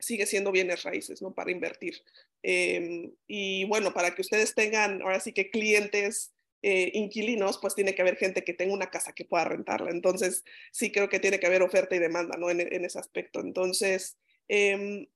[0.00, 1.32] sigue siendo bienes raíces, ¿no?
[1.32, 2.02] Para invertir.
[2.42, 6.32] Em, y bueno, para que ustedes tengan ahora sí que clientes
[6.62, 9.92] eh, inquilinos, pues tiene que haber gente que tenga una casa que pueda rentarla.
[9.92, 12.50] Entonces, sí creo que tiene que haber oferta y demanda, ¿no?
[12.50, 13.38] En, ese aspecto.
[13.38, 15.06] Entonces, em,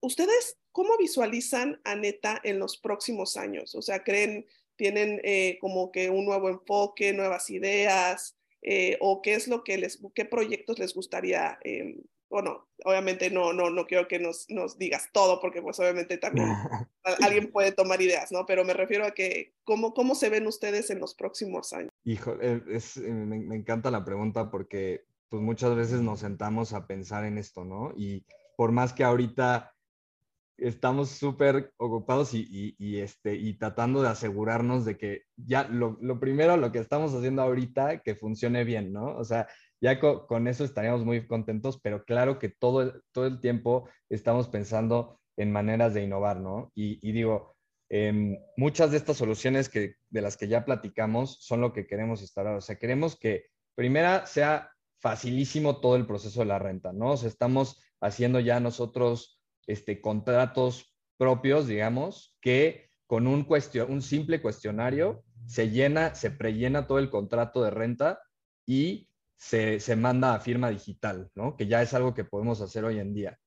[0.00, 3.74] ¿ustedes cómo visualizan a Neta en los próximos años?
[3.74, 4.44] O sea, ¿creen,
[4.76, 8.36] tienen eh, como que un nuevo enfoque, nuevas ideas?
[9.00, 12.02] ¿O qué es lo que les, qué proyectos les gustaría em,
[12.34, 16.48] bueno, obviamente no, no, no quiero que nos, nos digas todo, porque pues obviamente también
[17.22, 18.44] alguien puede tomar ideas, ¿no?
[18.44, 21.92] Pero me refiero a que, ¿cómo, cómo se ven ustedes en los próximos años?
[22.02, 26.72] Hijo, eh, es, eh, me, me, encanta la pregunta porque pues muchas veces nos sentamos
[26.72, 27.92] a pensar en esto, ¿no?
[27.96, 29.73] Y por más que ahorita
[30.56, 36.20] estamos súper ocupados y, y, este, y tratando de asegurarnos de que ya lo, lo,
[36.20, 39.16] primero, lo que estamos haciendo ahorita, que funcione bien, ¿no?
[39.16, 39.48] O sea,
[39.80, 45.20] ya con, eso estaríamos muy contentos, pero claro que todo todo el tiempo estamos pensando
[45.36, 46.70] en maneras de innovar, ¿no?
[46.74, 47.56] Y, digo,
[47.90, 52.20] em, muchas de estas soluciones que, de las que ya platicamos son lo que queremos
[52.22, 52.54] instalar.
[52.54, 57.12] O sea, queremos que primera sea facilísimo todo el proceso de la renta, ¿no?
[57.12, 64.02] O sea, estamos haciendo ya nosotros este, contratos propios, digamos, que con un, cuestión, un
[64.02, 68.20] simple cuestionario se llena, se prellena todo el contrato de renta
[68.66, 71.56] y se, manda a firma digital, ¿no?
[71.56, 73.38] Que ya es algo que podemos hacer hoy en día.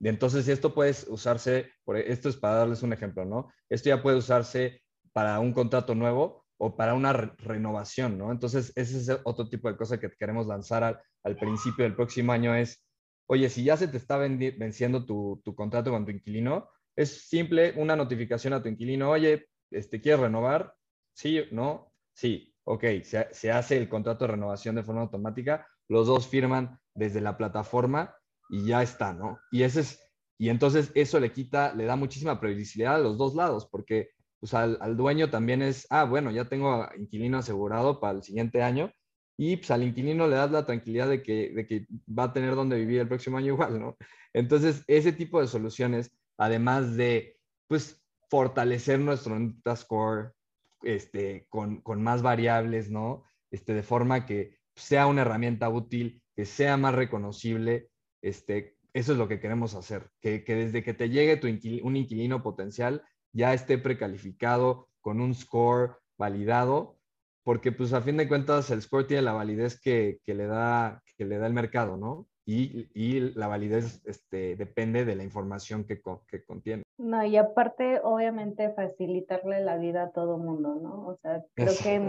[0.00, 3.52] Y entonces esto puede usarse, por, esto es para darles un ejemplo, ¿no?
[3.68, 4.82] Esto ya puede usarse
[5.12, 8.32] para un contrato nuevo o para una renovación, ¿no?
[8.32, 12.32] Entonces ese es otro tipo de cosa que queremos lanzar al, al principio del próximo
[12.32, 12.83] año es,
[13.26, 17.96] oye, si ya se te está venciendo tu, contrato con tu inquilino, es simple una
[17.96, 20.74] notificación a tu inquilino, oye, este, ¿quieres renovar?
[21.12, 26.28] Sí, no, sí, ok, se, hace el contrato de renovación de forma automática, los dos
[26.28, 28.14] firman desde la plataforma
[28.48, 29.38] y ya está, ¿no?
[29.50, 30.00] Y ese es,
[30.38, 34.10] y entonces eso le quita, le da muchísima previsibilidad a los dos lados, porque
[34.40, 38.92] pues al, dueño también es, ah, bueno, ya tengo inquilino asegurado para el siguiente año,
[39.36, 42.54] y pues al inquilino le das la tranquilidad de que, de que va a tener
[42.54, 43.96] donde vivir el próximo año igual, ¿no?
[44.32, 49.36] Entonces, ese tipo de soluciones, además de, pues, fortalecer nuestro
[49.76, 50.34] score,
[50.82, 53.24] este, con, más variables, ¿no?
[53.50, 57.90] Este, de forma que sea una herramienta útil, que sea más reconocible,
[58.22, 62.42] este, eso es lo que queremos hacer, que, desde que te llegue tu un inquilino
[62.42, 66.98] potencial ya esté precalificado con un score validado,
[67.44, 71.24] porque pues a fin de cuentas el score tiene la validez que, le, da, que
[71.24, 72.26] le da el mercado, ¿no?
[72.46, 76.82] y, la validez este, depende de la información que, que, contiene.
[76.98, 81.06] No, y aparte, obviamente, facilitarle la vida a todo mundo, ¿no?
[81.06, 82.08] O sea, creo que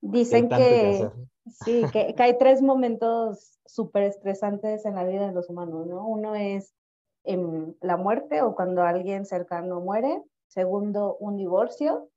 [0.00, 1.08] dicen que,
[1.64, 6.06] sí, que, hay tres momentos súper estresantes en la vida de los humanos, ¿no?
[6.06, 6.74] Uno es
[7.24, 10.22] em, la muerte o cuando alguien cercano muere.
[10.48, 12.08] Segundo, un divorcio.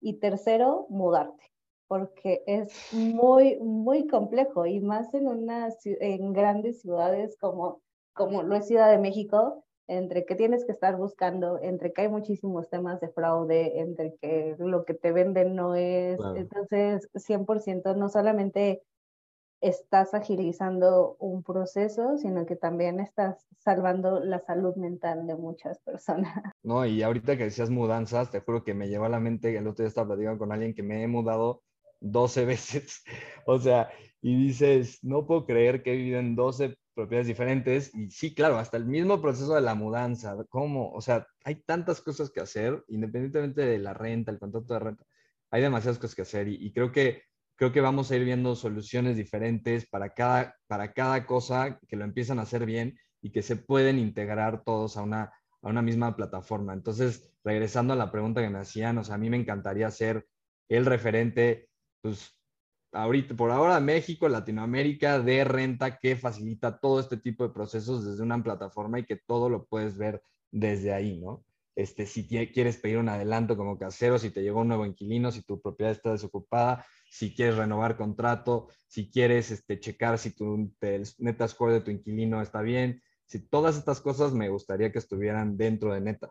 [0.00, 1.53] Y tercero, mudarte
[1.86, 8.56] porque es muy, muy complejo y más en, una, en grandes ciudades como, como lo
[8.56, 13.00] es Ciudad de México, entre que tienes que estar buscando, entre que hay muchísimos temas
[13.00, 18.82] de fraude, entre que lo que te venden no es, entonces 100% no solamente
[19.60, 26.34] estás agilizando un proceso, sino que también estás salvando la salud mental de muchas personas.
[26.62, 29.66] No, y ahorita que decías mudanzas, te juro que me llevó a la mente, el
[29.66, 31.62] otro día estaba platicando con alguien que me he mudado
[32.04, 33.02] 12 veces,
[33.46, 33.90] o sea,
[34.20, 38.58] y dices, no puedo creer que he vivido en 12 propiedades diferentes, y sí, claro,
[38.58, 40.92] hasta el mismo proceso de la mudanza, ¿cómo?
[40.92, 45.04] O sea, hay tantas cosas que hacer, independientemente de la renta, el contrato de renta,
[45.50, 47.22] hay demasiadas cosas que hacer, y, y creo que
[47.56, 52.04] creo que vamos a ir viendo soluciones diferentes para cada, para cada cosa que lo
[52.04, 56.16] empiezan a hacer bien y que se pueden integrar todos a una, a una misma
[56.16, 56.72] plataforma.
[56.72, 60.26] Entonces, regresando a la pregunta que me hacían, o sea, a mí me encantaría ser
[60.68, 61.68] el referente,
[62.04, 62.36] pues,
[62.92, 68.22] ahorita, por ahora, México, Latinoamérica, de renta que facilita todo este tipo de procesos desde
[68.22, 71.46] una plataforma y que todo lo puedes ver desde ahí, ¿no?
[71.74, 75.42] Este, si quieres pedir un adelanto como casero, si te llegó un nuevo inquilino, si
[75.44, 81.08] tu propiedad está desocupada, si quieres renovar contrato, si quieres este, checar si tu el
[81.20, 85.56] neta score de tu inquilino está bien, si todas estas cosas me gustaría que estuvieran
[85.56, 86.30] dentro de neta.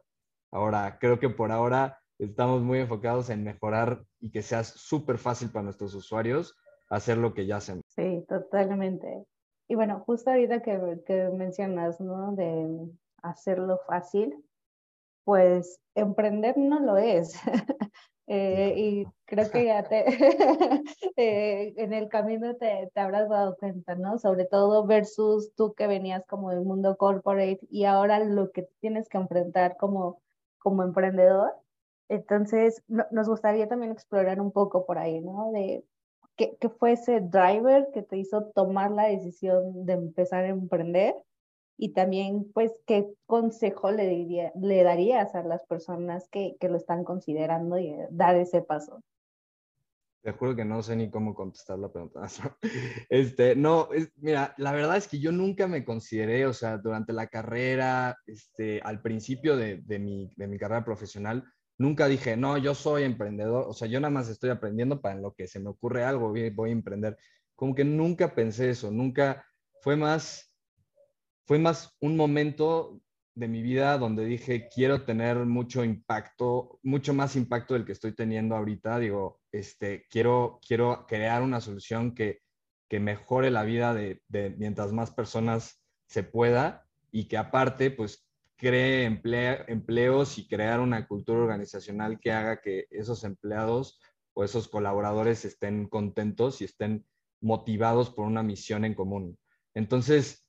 [0.52, 5.50] Ahora, creo que por ahora estamos muy enfocados en mejorar y que sea súper fácil
[5.52, 6.56] para nuestros usuarios
[6.90, 7.84] hacer lo que ya hacemos.
[7.88, 9.26] Sí, totalmente.
[9.68, 12.34] Y bueno, justo ahorita que, que mencionas, ¿no?
[12.34, 12.90] De
[13.22, 14.36] hacerlo fácil,
[15.24, 17.34] pues emprender no lo es.
[18.28, 20.06] Eh, y creo que ya te,
[21.18, 24.18] eh, en el camino te, te, habrás dado cuenta, ¿no?
[24.18, 29.10] Sobre todo versus tú que venías como del mundo corporate y ahora lo que tienes
[29.10, 30.22] que enfrentar como,
[30.58, 31.52] como emprendedor.
[32.10, 35.52] Entonces, nos gustaría también explorar un poco por ahí, ¿no?
[35.52, 35.84] De
[36.36, 41.16] qué, qué fue ese driver que te hizo tomar la decisión de empezar a emprender
[41.78, 46.78] y también, pues, ¿qué consejo le, diría, le darías a las personas que, que lo
[46.78, 49.02] están considerando y eh, dar ese paso?
[50.22, 52.22] Te juro que no sé ni cómo contestar la pregunta.
[53.10, 57.28] Este, no, mira, la verdad es que yo nunca me consideré, o sea, durante la
[57.28, 61.44] carrera, este, al principio de, de, mi, de mi carrera profesional,
[61.78, 65.34] nunca dije, no, yo soy emprendedor, o sea, yo nada más estoy aprendiendo para lo
[65.34, 67.18] que se me ocurre algo, voy, voy a emprender.
[67.56, 69.46] Como que nunca pensé eso, nunca,
[69.82, 70.54] fue más,
[71.46, 73.02] fue más un momento
[73.36, 78.14] de mi vida donde dije, quiero tener mucho impacto, mucho más impacto del que estoy
[78.14, 79.00] teniendo ahorita.
[79.00, 82.42] Digo, este, quiero, quiero crear una solución que,
[82.88, 88.28] que mejore la vida de, de, mientras más personas se pueda y que aparte, pues,
[88.64, 89.04] cree
[89.68, 94.00] empleos y crear una cultura organizacional que haga que esos empleados
[94.34, 97.06] o esos colaboradores estén contentos y estén
[97.42, 99.38] motivados por una misión en común.
[99.74, 100.48] Entonces,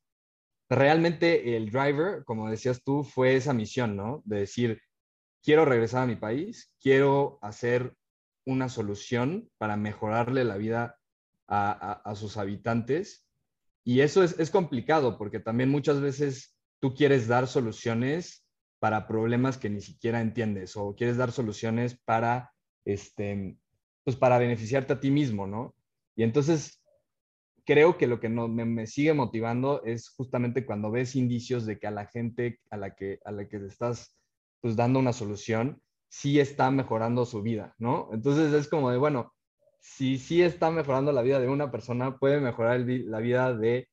[0.69, 4.23] realmente el driver, como decías tú, fue esa misión, ¿no?
[4.25, 4.81] De decir,
[5.43, 7.97] quiero regresar a mi país, quiero hacer
[8.47, 11.01] una solución para mejorarle la vida
[11.49, 13.27] a, sus habitantes.
[13.83, 16.54] Y eso es, complicado porque también muchas veces
[16.85, 18.45] tú quieres dar soluciones
[18.79, 22.53] para problemas que ni siquiera entiendes o quieres dar soluciones para,
[22.85, 23.57] este,
[24.05, 25.75] pues para beneficiarte a ti mismo, ¿no?
[26.15, 26.85] Y entonces
[27.65, 31.87] creo que lo que no, me, sigue motivando es justamente cuando ves indicios de que
[31.87, 34.15] a la gente a la que, a la que estás
[34.61, 38.11] pues, dando una solución, sí está mejorando su vida, ¿no?
[38.13, 39.33] Entonces es como de, bueno,
[39.81, 43.89] si sí está mejorando la vida de una persona, puede mejorar la vida de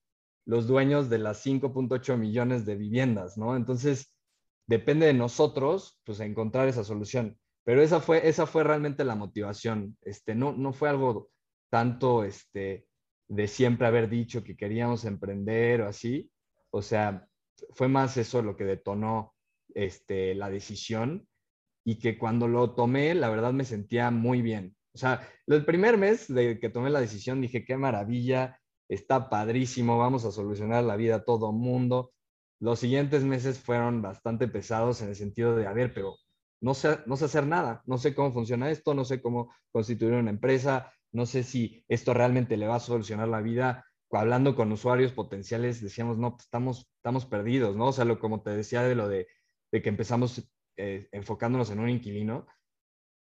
[0.46, 3.56] los dueños de las 5.8 millones de viviendas, ¿no?
[3.56, 4.14] Entonces,
[4.68, 7.38] depende de nosotros, pues, encontrar esa solución.
[7.64, 9.98] Pero esa fue, esa fue realmente la motivación.
[10.02, 11.30] Este, no, no fue algo
[11.70, 12.88] tanto, este,
[13.28, 16.32] de siempre haber dicho que queríamos emprender o así.
[16.72, 17.28] O sea,
[17.74, 19.34] fue más eso lo que detonó
[19.74, 21.28] este, la decisión
[21.86, 24.76] y que cuando lo tomé, la verdad me sentía muy bien.
[24.94, 28.60] O sea, el primer mes de que tomé la decisión dije, qué maravilla,
[28.92, 32.12] está padrísimo, vamos a solucionar la vida a todo mundo.
[32.60, 36.18] Los siguientes meses fueron bastante pesados en el sentido de, a ver, pero
[36.62, 40.14] no sé, no sé hacer nada, no sé cómo funciona esto, no sé cómo constituir
[40.14, 43.86] una empresa, no sé si esto realmente le va a solucionar la vida.
[44.12, 47.88] Hablando con usuarios potenciales, decíamos, no, pues estamos, estamos perdidos, ¿no?
[47.88, 49.28] O sea, lo, como te decía de lo de,
[49.72, 50.44] que empezamos
[50.76, 52.46] eh, enfocándonos en un inquilino,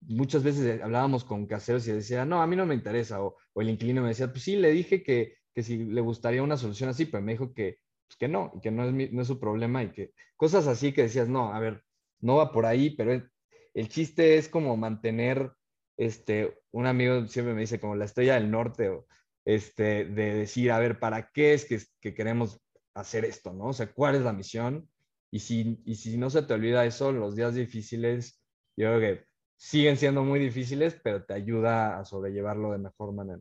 [0.03, 3.69] muchas veces hablábamos con caseros y decía, no, a mí no me interesa, o, el
[3.69, 7.07] inquilino me decía, pues sí, le dije que, que si le gustaría una solución así,
[7.07, 9.83] pero me dijo que, pues que no, y que no es, no es su problema,
[9.83, 11.83] y que cosas así que decías, no, a ver,
[12.21, 13.13] no va por ahí, pero
[13.75, 15.51] el chiste es como mantener
[15.97, 19.07] este, un amigo siempre me dice como la estrella del norte, o,
[19.45, 22.61] este, de decir, a ver, ¿para qué es que, que, queremos
[22.95, 23.67] hacer esto, no?
[23.67, 24.89] O sea, ¿cuál es la misión?
[25.31, 28.43] Y si, y si no se te olvida eso, los días difíciles,
[28.77, 29.25] yo creo que
[29.57, 33.41] siguen siendo muy difíciles, pero te ayuda a sobrellevarlo de mejor manera.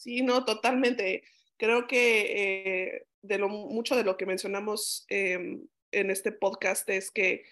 [0.00, 1.24] Sí, no, totalmente.
[1.58, 7.10] Creo que eh, de lo mucho de lo que mencionamos em, en este podcast es
[7.10, 7.44] que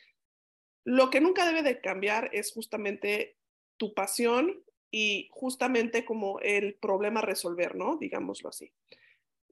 [0.82, 3.36] lo que nunca debe de cambiar es justamente
[3.76, 7.98] tu pasión y justamente como el problema a resolver, ¿no?
[7.98, 8.72] Digámoslo así.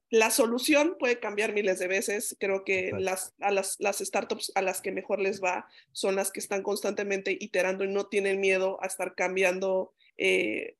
[0.09, 2.35] La solución puede cambiar miles de veces.
[2.39, 6.31] Creo que las, a las, las, startups a las que mejor les va son las
[6.31, 10.77] que están constantemente iterando y no tienen miedo a estar cambiando eh,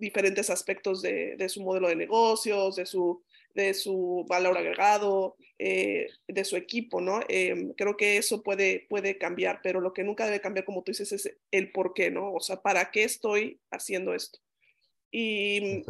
[0.00, 3.22] diferentes aspectos de, de, su modelo de negocios, de su,
[3.54, 7.20] de su valor agregado, eh, de su equipo, ¿no?
[7.28, 10.92] Em, creo que eso puede, puede cambiar, pero lo que nunca debe cambiar, como tú
[10.92, 12.32] dices, es el por qué, ¿no?
[12.32, 14.38] O sea, ¿para qué estoy haciendo esto?
[15.10, 15.82] Y,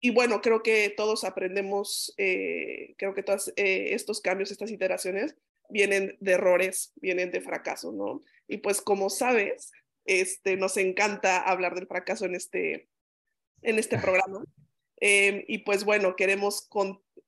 [0.00, 5.36] y bueno, creo que todos aprendemos, eh, creo que todos eh, estos cambios, estas iteraciones,
[5.68, 8.20] vienen de errores, vienen de fracasos, ¿no?
[8.46, 9.72] Y pues como sabes,
[10.04, 12.88] este, nos encanta hablar del fracaso en este,
[13.64, 14.44] en este programa.
[15.00, 16.68] Em, y pues bueno, queremos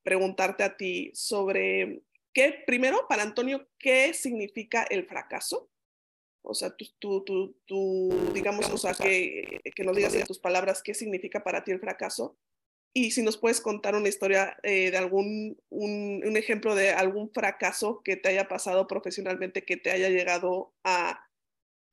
[0.03, 5.68] preguntarte a ti sobre qué, primero, para Antonio, ¿qué significa el fracaso?
[6.43, 10.80] O sea, tú, tú, tú, digamos, o sea, que, que nos digas en tus palabras
[10.82, 12.39] qué significa para ti el fracaso.
[12.95, 17.30] Y si nos puedes contar una historia eh, de algún, un, un, ejemplo de algún
[17.30, 21.26] fracaso que te haya pasado profesionalmente, que te haya llegado a,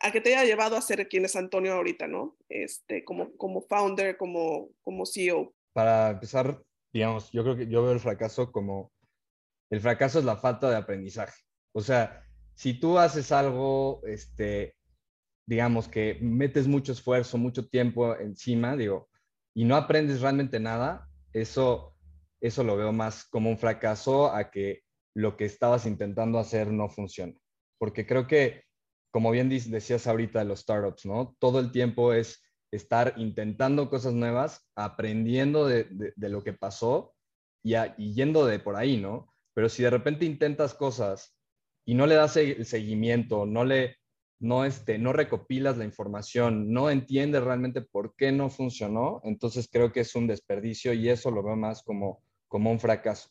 [0.04, 2.38] a que te haya llevado a ser quien es Antonio ahorita, ¿no?
[2.49, 7.91] Este, como, como founder, como, como CEO para empezar, digamos, yo creo que yo veo
[7.91, 8.91] el fracaso como,
[9.72, 11.41] el fracaso es la falta de aprendizaje.
[11.74, 12.24] O sea,
[12.54, 14.76] si tú haces algo, este,
[15.47, 19.10] digamos que metes mucho esfuerzo, mucho tiempo encima, digo,
[19.56, 21.95] y no aprendes realmente nada, eso,
[22.39, 24.84] eso lo veo más como un fracaso a que
[25.16, 27.34] lo que estabas intentando hacer no funciona.
[27.80, 28.64] Porque creo que,
[29.14, 31.36] como bien decías ahorita de los startups, ¿no?
[31.38, 32.41] Todo el tiempo es
[32.72, 35.88] estar intentando cosas nuevas, aprendiendo de,
[36.18, 37.14] lo que pasó
[37.64, 37.76] y,
[38.16, 39.32] yendo de por ahí, ¿no?
[39.53, 41.38] Pero si de repente intentas cosas
[41.86, 43.97] y no le das el seguimiento, no le,
[44.39, 49.91] no, este, no recopilas la información, no entiendes realmente por qué no funcionó, entonces creo
[49.91, 53.30] que es un desperdicio y eso lo veo más como, como un fracaso.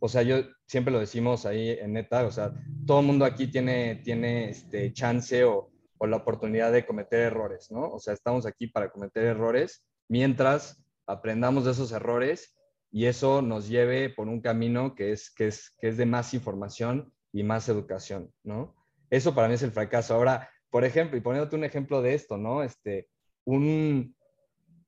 [0.00, 2.52] O sea, yo siempre lo decimos ahí en neta, o sea,
[2.86, 7.70] todo el mundo aquí tiene, tiene este chance o, o la oportunidad de cometer errores,
[7.70, 7.88] ¿no?
[7.90, 12.56] O sea, estamos aquí para cometer errores mientras aprendamos de esos errores
[12.90, 16.32] y eso nos lleve por un camino que es, que es, que es de más
[16.34, 18.76] información y más educación, ¿no?
[19.10, 20.14] Eso para mí es el fracaso.
[20.14, 22.62] Ahora, por ejemplo, y poniéndote un ejemplo de esto, ¿no?
[22.62, 23.08] Este,
[23.44, 24.16] un,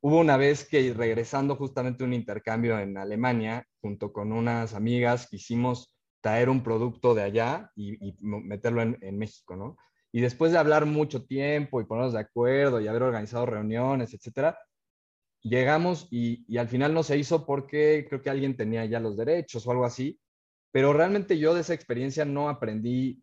[0.00, 5.94] hubo una vez que regresando justamente un intercambio en Alemania, junto con unas amigas, quisimos
[6.20, 9.76] traer un producto de allá y, meterlo en, México, ¿no?
[10.12, 14.58] Y después de hablar mucho tiempo y ponernos de acuerdo y haber organizado reuniones, etcétera,
[15.40, 19.16] llegamos y, y, al final no se hizo porque creo que alguien tenía ya los
[19.16, 20.18] derechos o algo así.
[20.72, 23.22] Pero realmente yo de esa experiencia no aprendí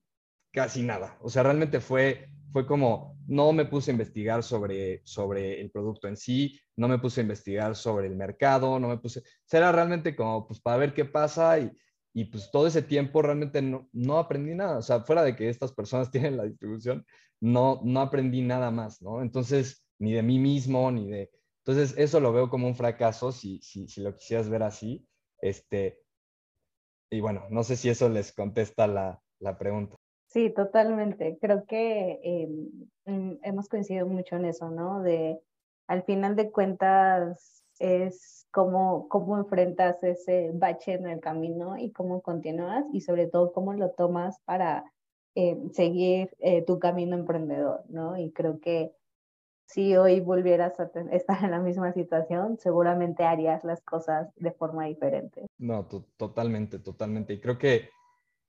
[0.54, 1.18] casi nada.
[1.22, 6.08] O sea, realmente fue, fue como, no me puse a investigar sobre, sobre el producto
[6.08, 9.60] en sí, no me puse a investigar sobre el mercado, no me puse, o sea,
[9.60, 11.72] era realmente como, pues para ver qué pasa y,
[12.14, 15.49] y pues todo ese tiempo realmente no, no aprendí nada, o sea, fuera de que
[15.49, 17.06] estas personas tienen la distribución,
[17.41, 19.22] no, no aprendí nada más, ¿no?
[19.22, 21.32] Entonces, ni de mí mismo, ni de...
[21.66, 25.08] Entonces, eso lo veo como un fracaso, si, si, si lo quisieras ver así.
[25.41, 26.01] Este,
[27.10, 29.95] y bueno, no sé si eso les contesta la, la pregunta.
[30.34, 31.38] Sí, totalmente.
[31.39, 32.47] Creo que eh,
[33.05, 35.03] mm, hemos coincidido mucho en eso, ¿no?
[35.03, 35.39] De,
[35.88, 42.21] al final de cuentas, es cómo, cómo enfrentas ese bache en el camino y cómo
[42.21, 44.91] continúas y sobre todo cómo lo tomas para
[45.36, 48.17] eh, seguir eh, tu camino emprendedor, ¿no?
[48.17, 48.91] Y creo que
[49.67, 54.86] si hoy volvieras a estar en la misma situación, seguramente harías las cosas de forma
[54.86, 55.45] diferente.
[55.59, 55.86] No,
[56.17, 57.34] totalmente, totalmente.
[57.34, 57.89] Y creo que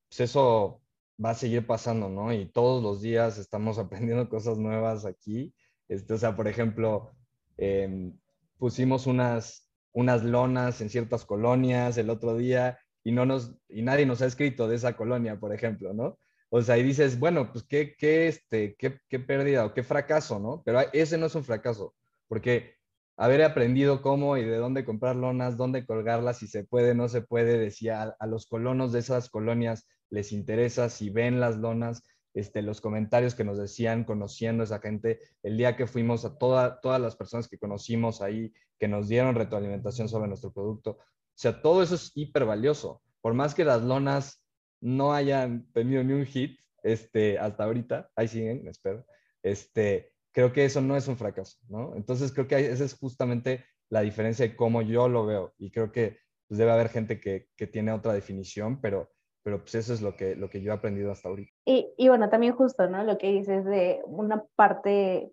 [0.08, 0.80] pues, eso
[1.22, 2.32] va a seguir pasando, ¿no?
[2.32, 5.54] Y todos los días estamos aprendiendo cosas nuevas aquí.
[5.88, 7.12] Este, o sea, por ejemplo,
[7.56, 8.18] em,
[8.58, 14.06] pusimos unas unas lonas en ciertas colonias el otro día y, no nos, y nadie
[14.06, 16.18] nos ha escrito de esa colonia, por ejemplo, ¿no?
[16.50, 20.38] O sea, y dices, bueno, pues qué, qué, este, qué, qué pérdida o qué fracaso,
[20.40, 20.62] ¿no?
[20.64, 21.94] Pero ese no es un fracaso,
[22.28, 22.74] porque
[23.16, 27.22] haber aprendido cómo y de dónde comprar lonas, dónde colgarlas, si se puede, no se
[27.22, 32.02] puede, decía a, a los colonos de esas colonias les interesa, si ven las lonas,
[32.34, 36.38] este, los comentarios que nos decían conociendo a esa gente, el día que fuimos a
[36.38, 40.92] toda, todas las personas que conocimos ahí, que nos dieron retroalimentación sobre nuestro producto.
[40.92, 43.02] O sea, todo eso es hiper valioso.
[43.20, 44.44] Por más que las lonas
[44.80, 49.04] no hayan tenido ni un hit este, hasta ahorita, ahí siguen, espero,
[49.42, 51.94] este, creo que eso no es un fracaso, ¿no?
[51.96, 55.54] Entonces creo que ese es justamente la diferencia de cómo yo lo veo.
[55.58, 59.10] Y creo que pues, debe haber gente que, que, tiene otra definición, pero,
[59.44, 61.52] pero pues eso es lo que, lo que yo he aprendido hasta ahorita.
[61.66, 63.04] Y, y bueno, también justo, ¿no?
[63.04, 65.30] Lo que dices de una parte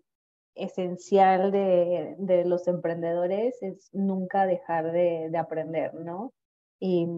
[0.54, 6.34] esencial de, de los emprendedores es nunca dejar de, de aprender, ¿no?
[6.78, 7.08] Y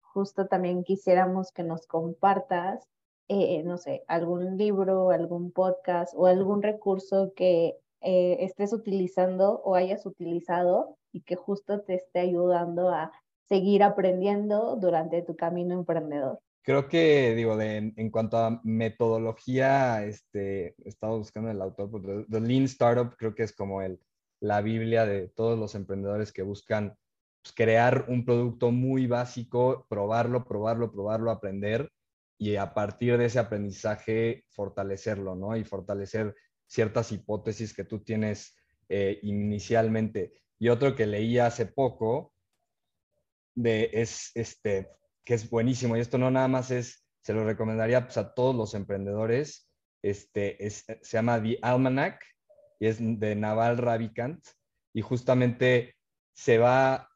[0.00, 2.86] justo también quisiéramos que nos compartas,
[3.28, 9.76] eh, no sé, algún libro, algún podcast o algún recurso que eh, estés utilizando o
[9.76, 13.12] hayas utilizado y que justo te esté ayudando a
[13.48, 16.40] seguir aprendiendo durante tu camino emprendedor.
[16.62, 22.26] Creo que, digo, de, en cuanto a metodología, este, he estado buscando el autor, pues,
[22.30, 24.00] The Lean Startup creo que es como el,
[24.40, 26.96] la Biblia de todos los emprendedores que buscan
[27.42, 31.90] pues, crear un producto muy básico, probarlo, probarlo, probarlo, aprender
[32.38, 35.56] y a partir de ese aprendizaje fortalecerlo, ¿no?
[35.56, 36.34] Y fortalecer
[36.66, 38.56] ciertas hipótesis que tú tienes
[38.88, 40.32] eh, inicialmente.
[40.58, 42.33] Y otro que leí hace poco
[43.54, 44.88] de, es este,
[45.24, 48.54] que es buenísimo, y esto no nada más es, se lo recomendaría pues, a todos
[48.54, 49.70] los emprendedores,
[50.02, 52.22] este, es, se llama The Almanac
[52.78, 54.44] y es de Naval Ravikant.
[54.92, 55.96] Y justamente
[56.34, 57.08] se va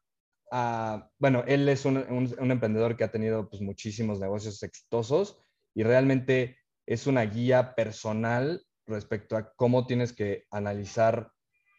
[1.19, 1.97] bueno, él es un,
[2.39, 5.37] emprendedor que ha tenido pues, muchísimos negocios exitosos
[5.75, 11.31] y realmente es una guía personal respecto a cómo tienes que analizar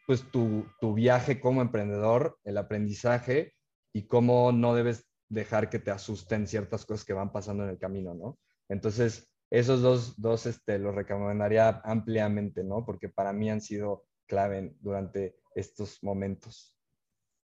[0.07, 3.55] pues tu, tu, viaje como emprendedor, el aprendizaje
[3.93, 7.79] y cómo no debes dejar que te asusten ciertas cosas que van pasando en el
[7.79, 8.39] camino, ¿no?
[8.69, 12.85] Entonces, esos dos, dos este, los recomendaría ampliamente, ¿no?
[12.85, 16.77] Porque para mí han sido clave durante estos momentos.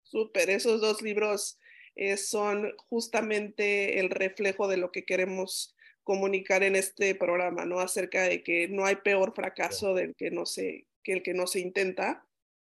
[0.03, 1.59] Súper, esos dos libros
[1.97, 7.81] eh, son justamente el reflejo de lo que queremos comunicar en este programa, ¿no?
[7.81, 11.47] Acerca de que no hay peor fracaso del que no se, que el que no
[11.47, 12.27] se intenta.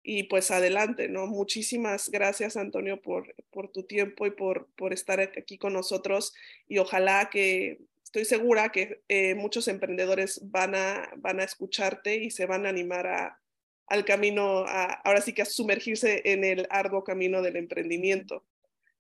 [0.03, 1.27] Y pues adelante, ¿no?
[1.27, 6.33] Muchísimas gracias, Antonio, por, por tu tiempo y por, por estar aquí con nosotros.
[6.67, 7.81] Y ojalá que,
[8.11, 12.71] estoy segura que eh, muchos emprendedores van a, van a escucharte y se van a
[12.71, 13.39] animar a,
[13.87, 14.65] al camino,
[15.05, 18.45] ahora sí que a sumergirse en el arduo camino del emprendimiento.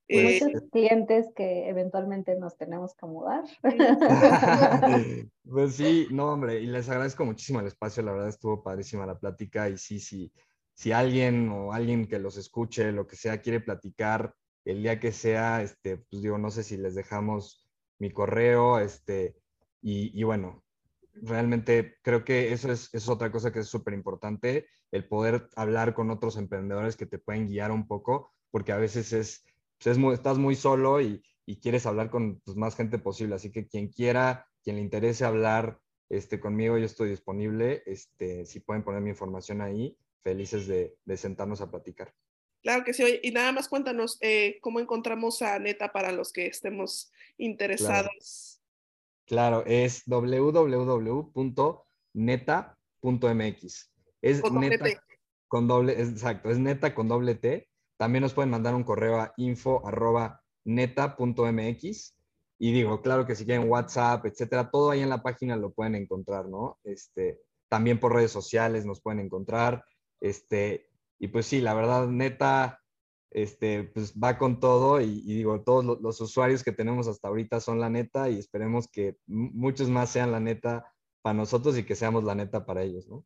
[0.08, 3.44] Pues muchos clientes que eventualmente nos tenemos que mudar.
[5.48, 9.18] pues sí, no, hombre, y les agradezco muchísimo el espacio, la verdad estuvo padrísima la
[9.18, 10.32] plática y sí, sí,
[10.80, 15.12] si alguien o alguien que los escuche, lo que sea, quiere platicar el día que
[15.12, 17.68] sea, este, pues digo, no sé si les dejamos
[17.98, 19.36] mi correo, este,
[19.82, 20.64] y, y bueno,
[21.12, 25.92] realmente creo que eso es, es otra cosa que es súper importante, el poder hablar
[25.92, 29.44] con otros emprendedores que te pueden guiar un poco, porque a veces es,
[29.76, 31.22] pues estás muy solo y,
[31.60, 33.34] quieres hablar con pues, más gente posible.
[33.34, 35.78] Así que quien quiera, quien le interese hablar
[36.08, 37.82] este, conmigo, yo estoy disponible.
[37.84, 42.12] Este, si pueden poner mi información ahí, felices de, sentarnos a platicar.
[42.62, 43.20] Claro que sí.
[43.22, 48.60] Y nada más cuéntanos eh, cómo encontramos a Neta para los que estemos interesados.
[49.26, 50.70] Claro, es www.neta.mx.
[54.22, 54.86] Es neta
[55.48, 57.66] con doble, exacto, es neta con doble T.
[57.96, 62.14] También nos pueden mandar un correo a info@neta.mx
[62.62, 65.94] y digo, claro que si quieren WhatsApp, etcétera, todo ahí en la página lo pueden
[65.94, 66.78] encontrar, ¿no?
[66.84, 69.82] Este, también por redes sociales nos pueden encontrar,
[70.20, 72.80] este, y pues sí, la verdad, neta,
[73.30, 77.80] este, pues va con todo y, digo, todos los, usuarios que tenemos hasta ahorita son
[77.80, 80.92] la neta y esperemos que muchos más sean la neta
[81.22, 83.24] para nosotros y que seamos la neta para ellos, ¿no?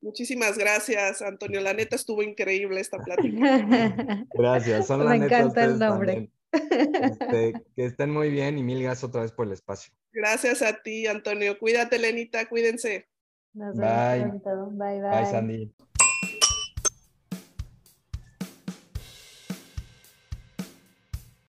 [0.00, 1.60] Muchísimas gracias, Antonio.
[1.60, 3.38] La neta estuvo increíble esta plática.
[4.34, 6.28] Gracias, son Me encanta el nombre.
[6.52, 9.94] Este, que estén muy bien y mil gracias otra vez por el espacio.
[10.12, 11.56] Gracias a ti, Antonio.
[11.56, 13.08] Cuídate, Lenita, cuídense.
[13.54, 14.60] Nos vemos bye.
[14.72, 15.10] Bye, bye.
[15.10, 15.72] Bye, Sandy.